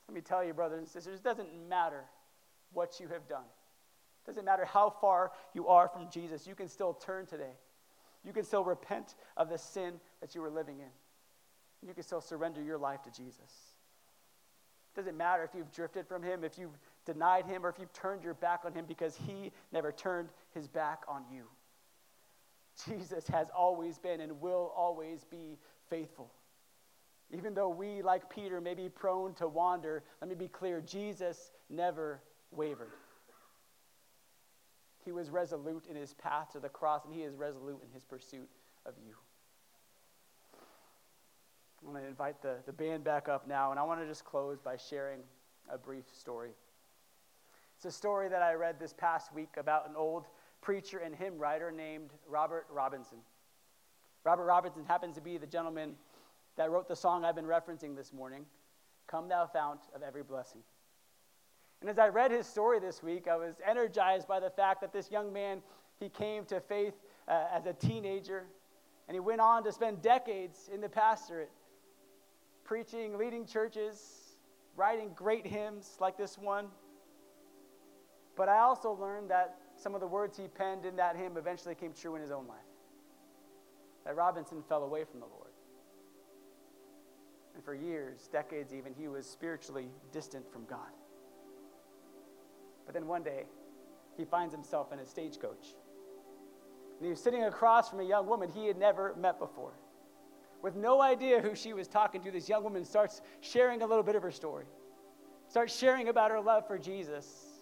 Let 0.08 0.16
me 0.16 0.22
tell 0.22 0.44
you, 0.44 0.54
brothers 0.54 0.80
and 0.80 0.88
sisters, 0.88 1.20
it 1.20 1.24
doesn't 1.24 1.50
matter 1.70 2.04
what 2.74 3.00
you 3.00 3.08
have 3.08 3.28
done. 3.28 3.46
It 4.24 4.28
Doesn't 4.28 4.46
matter 4.46 4.66
how 4.66 4.90
far 4.90 5.32
you 5.54 5.68
are 5.68 5.88
from 5.88 6.10
Jesus, 6.12 6.46
you 6.48 6.56
can 6.56 6.68
still 6.68 6.94
turn 6.94 7.26
today. 7.26 7.56
You 8.26 8.32
can 8.32 8.44
still 8.44 8.64
repent 8.64 9.16
of 9.36 9.50
the 9.50 9.58
sin 9.58 9.96
that 10.22 10.34
you 10.34 10.42
were 10.42 10.50
living 10.50 10.80
in. 10.80 11.88
You 11.88 11.94
can 11.94 12.04
still 12.04 12.22
surrender 12.22 12.62
your 12.62 12.78
life 12.78 13.02
to 13.04 13.12
Jesus. 13.12 13.74
It 14.94 14.96
Doesn't 14.96 15.18
matter 15.18 15.44
if 15.44 15.50
you've 15.54 15.72
drifted 15.72 16.08
from 16.08 16.24
him, 16.24 16.44
if 16.44 16.58
you've 16.58 16.78
denied 17.06 17.46
him, 17.46 17.66
or 17.66 17.70
if 17.70 17.80
you've 17.80 17.94
turned 17.94 18.24
your 18.24 18.34
back 18.34 18.62
on 18.66 18.74
him 18.74 18.86
because 18.88 19.18
he 19.28 19.52
never 19.72 19.92
turned 19.92 20.30
his 20.54 20.68
back 20.68 21.04
on 21.08 21.24
you. 21.32 21.44
Jesus 22.88 23.28
has 23.28 23.48
always 23.56 23.98
been 24.00 24.22
and 24.22 24.42
will 24.42 24.74
always 24.76 25.24
be 25.24 25.58
faithful. 25.90 26.32
Even 27.32 27.54
though 27.54 27.70
we, 27.70 28.02
like 28.02 28.30
Peter, 28.30 28.62
may 28.62 28.74
be 28.74 28.90
prone 28.90 29.34
to 29.36 29.48
wander, 29.48 30.04
let 30.22 30.30
me 30.30 30.36
be 30.36 30.48
clear 30.48 30.82
Jesus 30.82 31.52
never 31.70 32.22
wavered. 32.52 32.92
He 35.04 35.12
was 35.12 35.30
resolute 35.30 35.86
in 35.90 35.96
his 35.96 36.14
path 36.14 36.52
to 36.54 36.60
the 36.60 36.70
cross, 36.70 37.06
and 37.06 37.14
he 37.14 37.22
is 37.22 37.36
resolute 37.36 37.82
in 37.84 37.92
his 37.94 38.04
pursuit 38.04 38.50
of 38.86 38.94
you. 39.06 39.16
I 41.82 41.92
want 41.92 42.02
to 42.02 42.08
invite 42.08 42.42
the, 42.42 42.56
the 42.66 42.72
band 42.72 43.04
back 43.04 43.28
up 43.28 43.48
now, 43.48 43.72
and 43.72 43.80
I 43.80 43.84
want 43.84 44.00
to 44.00 44.08
just 44.08 44.24
close 44.24 44.60
by 44.60 44.78
sharing 44.78 45.20
a 45.70 45.78
brief 45.78 46.06
story. 46.18 46.52
It's 47.84 47.94
a 47.94 47.98
story 47.98 48.30
that 48.30 48.42
I 48.42 48.54
read 48.54 48.80
this 48.80 48.94
past 48.94 49.34
week 49.34 49.58
about 49.58 49.90
an 49.90 49.98
old 49.98 50.24
preacher 50.62 51.00
and 51.00 51.14
hymn 51.14 51.38
writer 51.38 51.70
named 51.70 52.12
Robert 52.30 52.66
Robinson. 52.72 53.18
Robert 54.24 54.46
Robinson 54.46 54.86
happens 54.86 55.16
to 55.16 55.22
be 55.22 55.38
the 55.38 55.46
gentleman 55.46 55.96
that 56.56 56.72
wrote 56.72 56.88
the 56.88 56.96
song 56.96 57.26
I've 57.26 57.36
been 57.36 57.44
referencing 57.44 57.94
this 57.94 58.14
morning 58.14 58.46
Come, 59.08 59.28
Thou 59.28 59.48
Fount 59.48 59.82
of 59.94 60.02
Every 60.02 60.24
Blessing. 60.24 60.62
And 61.82 61.90
as 61.90 62.00
I 62.00 62.08
read 62.08 62.32
his 62.32 62.48
story 62.48 62.80
this 62.80 63.04
week, 63.04 63.28
I 63.28 63.36
was 63.36 63.56
energized 63.70 64.30
by 64.30 64.40
the 64.40 64.50
fact 64.50 64.80
that 64.80 64.94
this 64.94 65.12
young 65.12 65.34
man, 65.34 65.62
he 66.00 66.08
came 66.08 66.46
to 66.46 66.62
faith 66.62 66.94
uh, 67.28 67.48
as 67.52 67.66
a 67.66 67.74
teenager, 67.74 68.46
and 69.10 69.16
he 69.16 69.20
went 69.20 69.42
on 69.42 69.62
to 69.66 69.74
spend 69.74 70.02
decades 70.02 70.70
in 70.74 70.80
the 70.80 70.88
pastorate, 70.88 71.52
preaching, 72.64 73.18
leading 73.18 73.46
churches, 73.46 74.38
writing 74.78 75.12
great 75.14 75.46
hymns 75.46 75.98
like 76.00 76.18
this 76.18 76.38
one. 76.38 76.68
But 78.36 78.50
I 78.50 78.60
also 78.60 78.92
learned 78.94 79.30
that 79.30 79.58
some 79.76 79.94
of 79.96 80.02
the 80.02 80.08
words 80.08 80.38
he 80.38 80.48
penned 80.48 80.86
in 80.86 80.96
that 80.96 81.16
hymn 81.16 81.38
eventually 81.38 81.76
came 81.76 81.94
true 81.94 82.16
in 82.16 82.22
his 82.22 82.32
own 82.32 82.48
life. 82.48 82.58
That 84.06 84.16
Robinson 84.16 84.64
fell 84.68 84.84
away 84.84 85.04
from 85.04 85.20
the 85.20 85.26
Lord. 85.26 85.52
And 87.56 87.64
for 87.64 87.76
years, 87.76 88.28
decades 88.32 88.74
even, 88.74 88.94
he 88.94 89.08
was 89.08 89.28
spiritually 89.28 89.90
distant 90.12 90.52
from 90.52 90.66
God. 90.66 90.90
But 92.86 92.94
then 92.94 93.08
one 93.08 93.24
day, 93.24 93.44
he 94.18 94.26
finds 94.26 94.54
himself 94.54 94.92
in 94.92 95.00
a 95.00 95.06
stagecoach. 95.06 95.76
And 96.98 97.06
he 97.06 97.10
was 97.10 97.22
sitting 97.22 97.44
across 97.44 97.90
from 97.90 98.00
a 98.00 98.04
young 98.04 98.28
woman 98.28 98.50
he 98.50 98.66
had 98.68 98.78
never 98.78 99.16
met 99.16 99.40
before. 99.40 99.74
With 100.62 100.76
no 100.76 101.02
idea 101.02 101.42
who 101.42 101.56
she 101.56 101.74
was 101.74 101.88
talking 101.88 102.22
to, 102.24 102.32
this 102.32 102.48
young 102.48 102.64
woman 102.64 102.86
starts 102.86 103.22
sharing 103.42 103.82
a 103.82 103.86
little 103.86 104.04
bit 104.04 104.16
of 104.16 104.24
her 104.24 104.32
story, 104.32 104.66
starts 105.48 105.78
sharing 105.78 106.08
about 106.08 106.32
her 106.32 106.40
love 106.40 106.66
for 106.68 106.78
Jesus, 106.78 107.53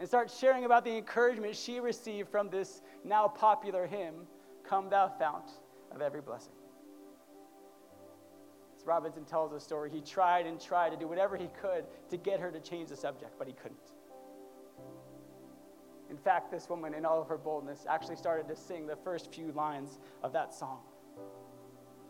and 0.00 0.08
starts 0.08 0.36
sharing 0.38 0.64
about 0.64 0.82
the 0.82 0.96
encouragement 0.96 1.54
she 1.54 1.78
received 1.78 2.30
from 2.30 2.48
this 2.48 2.80
now 3.04 3.28
popular 3.28 3.86
hymn, 3.86 4.26
Come 4.64 4.88
Thou 4.88 5.08
Fount 5.08 5.50
of 5.92 6.00
Every 6.00 6.22
Blessing. 6.22 6.54
As 8.74 8.86
Robinson 8.86 9.26
tells 9.26 9.52
the 9.52 9.60
story, 9.60 9.90
he 9.90 10.00
tried 10.00 10.46
and 10.46 10.58
tried 10.58 10.88
to 10.90 10.96
do 10.96 11.06
whatever 11.06 11.36
he 11.36 11.50
could 11.60 11.84
to 12.08 12.16
get 12.16 12.40
her 12.40 12.50
to 12.50 12.60
change 12.60 12.88
the 12.88 12.96
subject, 12.96 13.32
but 13.38 13.46
he 13.46 13.52
couldn't. 13.52 13.92
In 16.08 16.16
fact, 16.16 16.50
this 16.50 16.70
woman, 16.70 16.94
in 16.94 17.04
all 17.04 17.20
of 17.20 17.28
her 17.28 17.36
boldness, 17.36 17.84
actually 17.86 18.16
started 18.16 18.48
to 18.48 18.56
sing 18.56 18.86
the 18.86 18.96
first 18.96 19.32
few 19.32 19.52
lines 19.52 19.98
of 20.22 20.32
that 20.32 20.54
song 20.54 20.78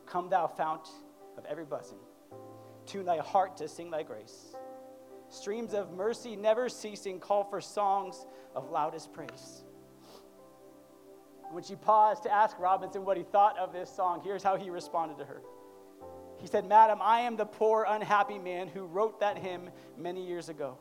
Come, 0.06 0.30
thou 0.30 0.46
fount 0.46 0.88
of 1.36 1.44
every 1.44 1.64
blessing, 1.64 1.98
tune 2.86 3.04
thy 3.04 3.18
heart 3.18 3.56
to 3.56 3.66
sing 3.66 3.90
thy 3.90 4.04
grace. 4.04 4.54
Streams 5.30 5.72
of 5.72 5.92
mercy 5.92 6.36
never 6.36 6.68
ceasing 6.68 7.18
call 7.20 7.44
for 7.44 7.60
songs 7.60 8.26
of 8.54 8.70
loudest 8.70 9.12
praise. 9.12 9.64
When 11.50 11.64
she 11.64 11.76
paused 11.76 12.24
to 12.24 12.32
ask 12.32 12.58
Robinson 12.58 13.04
what 13.04 13.16
he 13.16 13.22
thought 13.22 13.58
of 13.58 13.72
this 13.72 13.90
song, 13.90 14.20
here's 14.22 14.42
how 14.42 14.56
he 14.56 14.70
responded 14.70 15.18
to 15.18 15.24
her. 15.24 15.42
He 16.38 16.46
said, 16.46 16.66
Madam, 16.66 16.98
I 17.02 17.20
am 17.20 17.36
the 17.36 17.46
poor, 17.46 17.86
unhappy 17.88 18.38
man 18.38 18.68
who 18.68 18.86
wrote 18.86 19.20
that 19.20 19.38
hymn 19.38 19.70
many 19.96 20.26
years 20.26 20.48
ago 20.48 20.78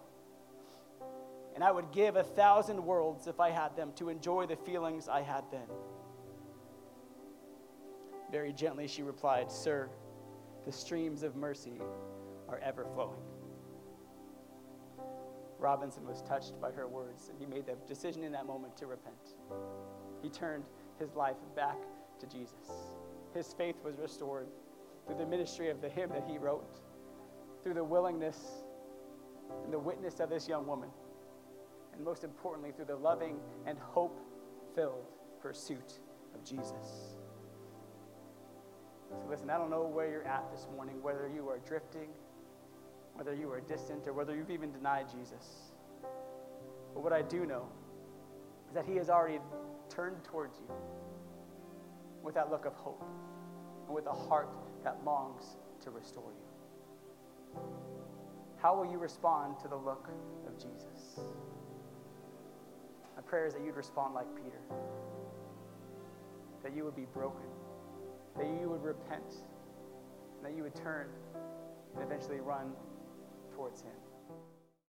and 1.59 1.63
I 1.65 1.71
would 1.71 1.91
give 1.91 2.15
a 2.15 2.23
thousand 2.23 2.81
worlds 2.81 3.27
if 3.27 3.41
I 3.41 3.49
had 3.49 3.75
them 3.75 3.91
to 3.97 4.07
enjoy 4.07 4.45
the 4.45 4.55
feelings 4.55 5.09
I 5.09 5.21
had 5.21 5.43
then. 5.51 5.67
Very 8.31 8.53
gently 8.53 8.87
she 8.87 9.03
replied, 9.03 9.51
Sir, 9.51 9.89
the 10.65 10.71
streams 10.71 11.21
of 11.21 11.35
mercy 11.35 11.81
are 12.47 12.59
ever 12.59 12.85
flowing. 12.85 13.19
Robinson 15.59 16.07
was 16.07 16.21
touched 16.21 16.59
by 16.61 16.71
her 16.71 16.87
words, 16.87 17.29
and 17.29 17.37
he 17.37 17.45
made 17.45 17.65
the 17.65 17.75
decision 17.87 18.23
in 18.23 18.31
that 18.31 18.45
moment 18.45 18.77
to 18.77 18.87
repent. 18.87 19.35
He 20.21 20.29
turned 20.29 20.63
his 20.97 21.15
life 21.15 21.37
back 21.55 21.77
to 22.19 22.27
Jesus. 22.27 22.71
His 23.33 23.53
faith 23.53 23.75
was 23.83 23.97
restored 23.97 24.47
through 25.05 25.17
the 25.17 25.25
ministry 25.25 25.69
of 25.69 25.81
the 25.81 25.89
hymn 25.89 26.09
that 26.09 26.25
he 26.27 26.37
wrote, 26.37 26.79
through 27.63 27.73
the 27.73 27.83
willingness 27.83 28.39
and 29.63 29.73
the 29.73 29.79
witness 29.79 30.19
of 30.19 30.29
this 30.29 30.47
young 30.47 30.65
woman 30.65 30.89
and 31.99 32.05
most 32.05 32.23
importantly, 32.23 32.71
through 32.71 32.85
the 32.85 32.95
loving 32.95 33.35
and 33.65 33.77
hope 33.77 34.21
filled 34.73 35.05
pursuit 35.41 35.99
of 36.33 36.45
Jesus. 36.45 37.17
So, 39.09 39.15
listen, 39.29 39.49
I 39.49 39.57
don't 39.57 39.69
know 39.69 39.83
where 39.83 40.09
you're 40.09 40.25
at 40.25 40.49
this 40.49 40.65
morning, 40.73 41.01
whether 41.01 41.27
you 41.27 41.49
are 41.49 41.59
drifting, 41.59 42.07
whether 43.19 43.35
you 43.35 43.51
are 43.51 43.59
distant, 43.59 44.07
or 44.07 44.13
whether 44.13 44.33
you've 44.33 44.49
even 44.49 44.71
denied 44.71 45.05
Jesus. 45.11 45.73
But 46.93 47.03
what 47.03 47.11
I 47.11 47.21
do 47.21 47.45
know 47.45 47.67
is 48.69 48.73
that 48.73 48.85
He 48.85 48.95
has 48.95 49.09
already 49.09 49.39
turned 49.89 50.23
towards 50.23 50.57
you 50.57 50.73
with 52.23 52.33
that 52.35 52.49
look 52.49 52.63
of 52.63 52.73
hope 52.75 53.03
and 53.85 53.93
with 53.93 54.05
a 54.05 54.13
heart 54.13 54.47
that 54.85 55.03
longs 55.03 55.57
to 55.83 55.89
restore 55.89 56.31
you. 56.31 57.61
How 58.55 58.73
will 58.73 58.89
you 58.89 58.97
respond 58.97 59.59
to 59.63 59.67
the 59.67 59.75
look 59.75 60.07
of 60.47 60.53
Jesus? 60.55 61.19
My 63.17 63.21
prayer 63.21 63.47
is 63.47 63.53
that 63.53 63.61
you'd 63.65 63.75
respond 63.75 64.13
like 64.13 64.27
Peter, 64.33 64.61
that 66.63 66.73
you 66.73 66.85
would 66.85 66.95
be 66.95 67.07
broken, 67.13 67.49
that 68.37 68.47
you 68.61 68.69
would 68.69 68.81
repent, 68.81 69.35
that 70.41 70.55
you 70.55 70.63
would 70.63 70.75
turn 70.75 71.07
and 71.95 72.03
eventually 72.03 72.39
run 72.39 72.71
towards 73.59 73.81
Him. 73.81 74.08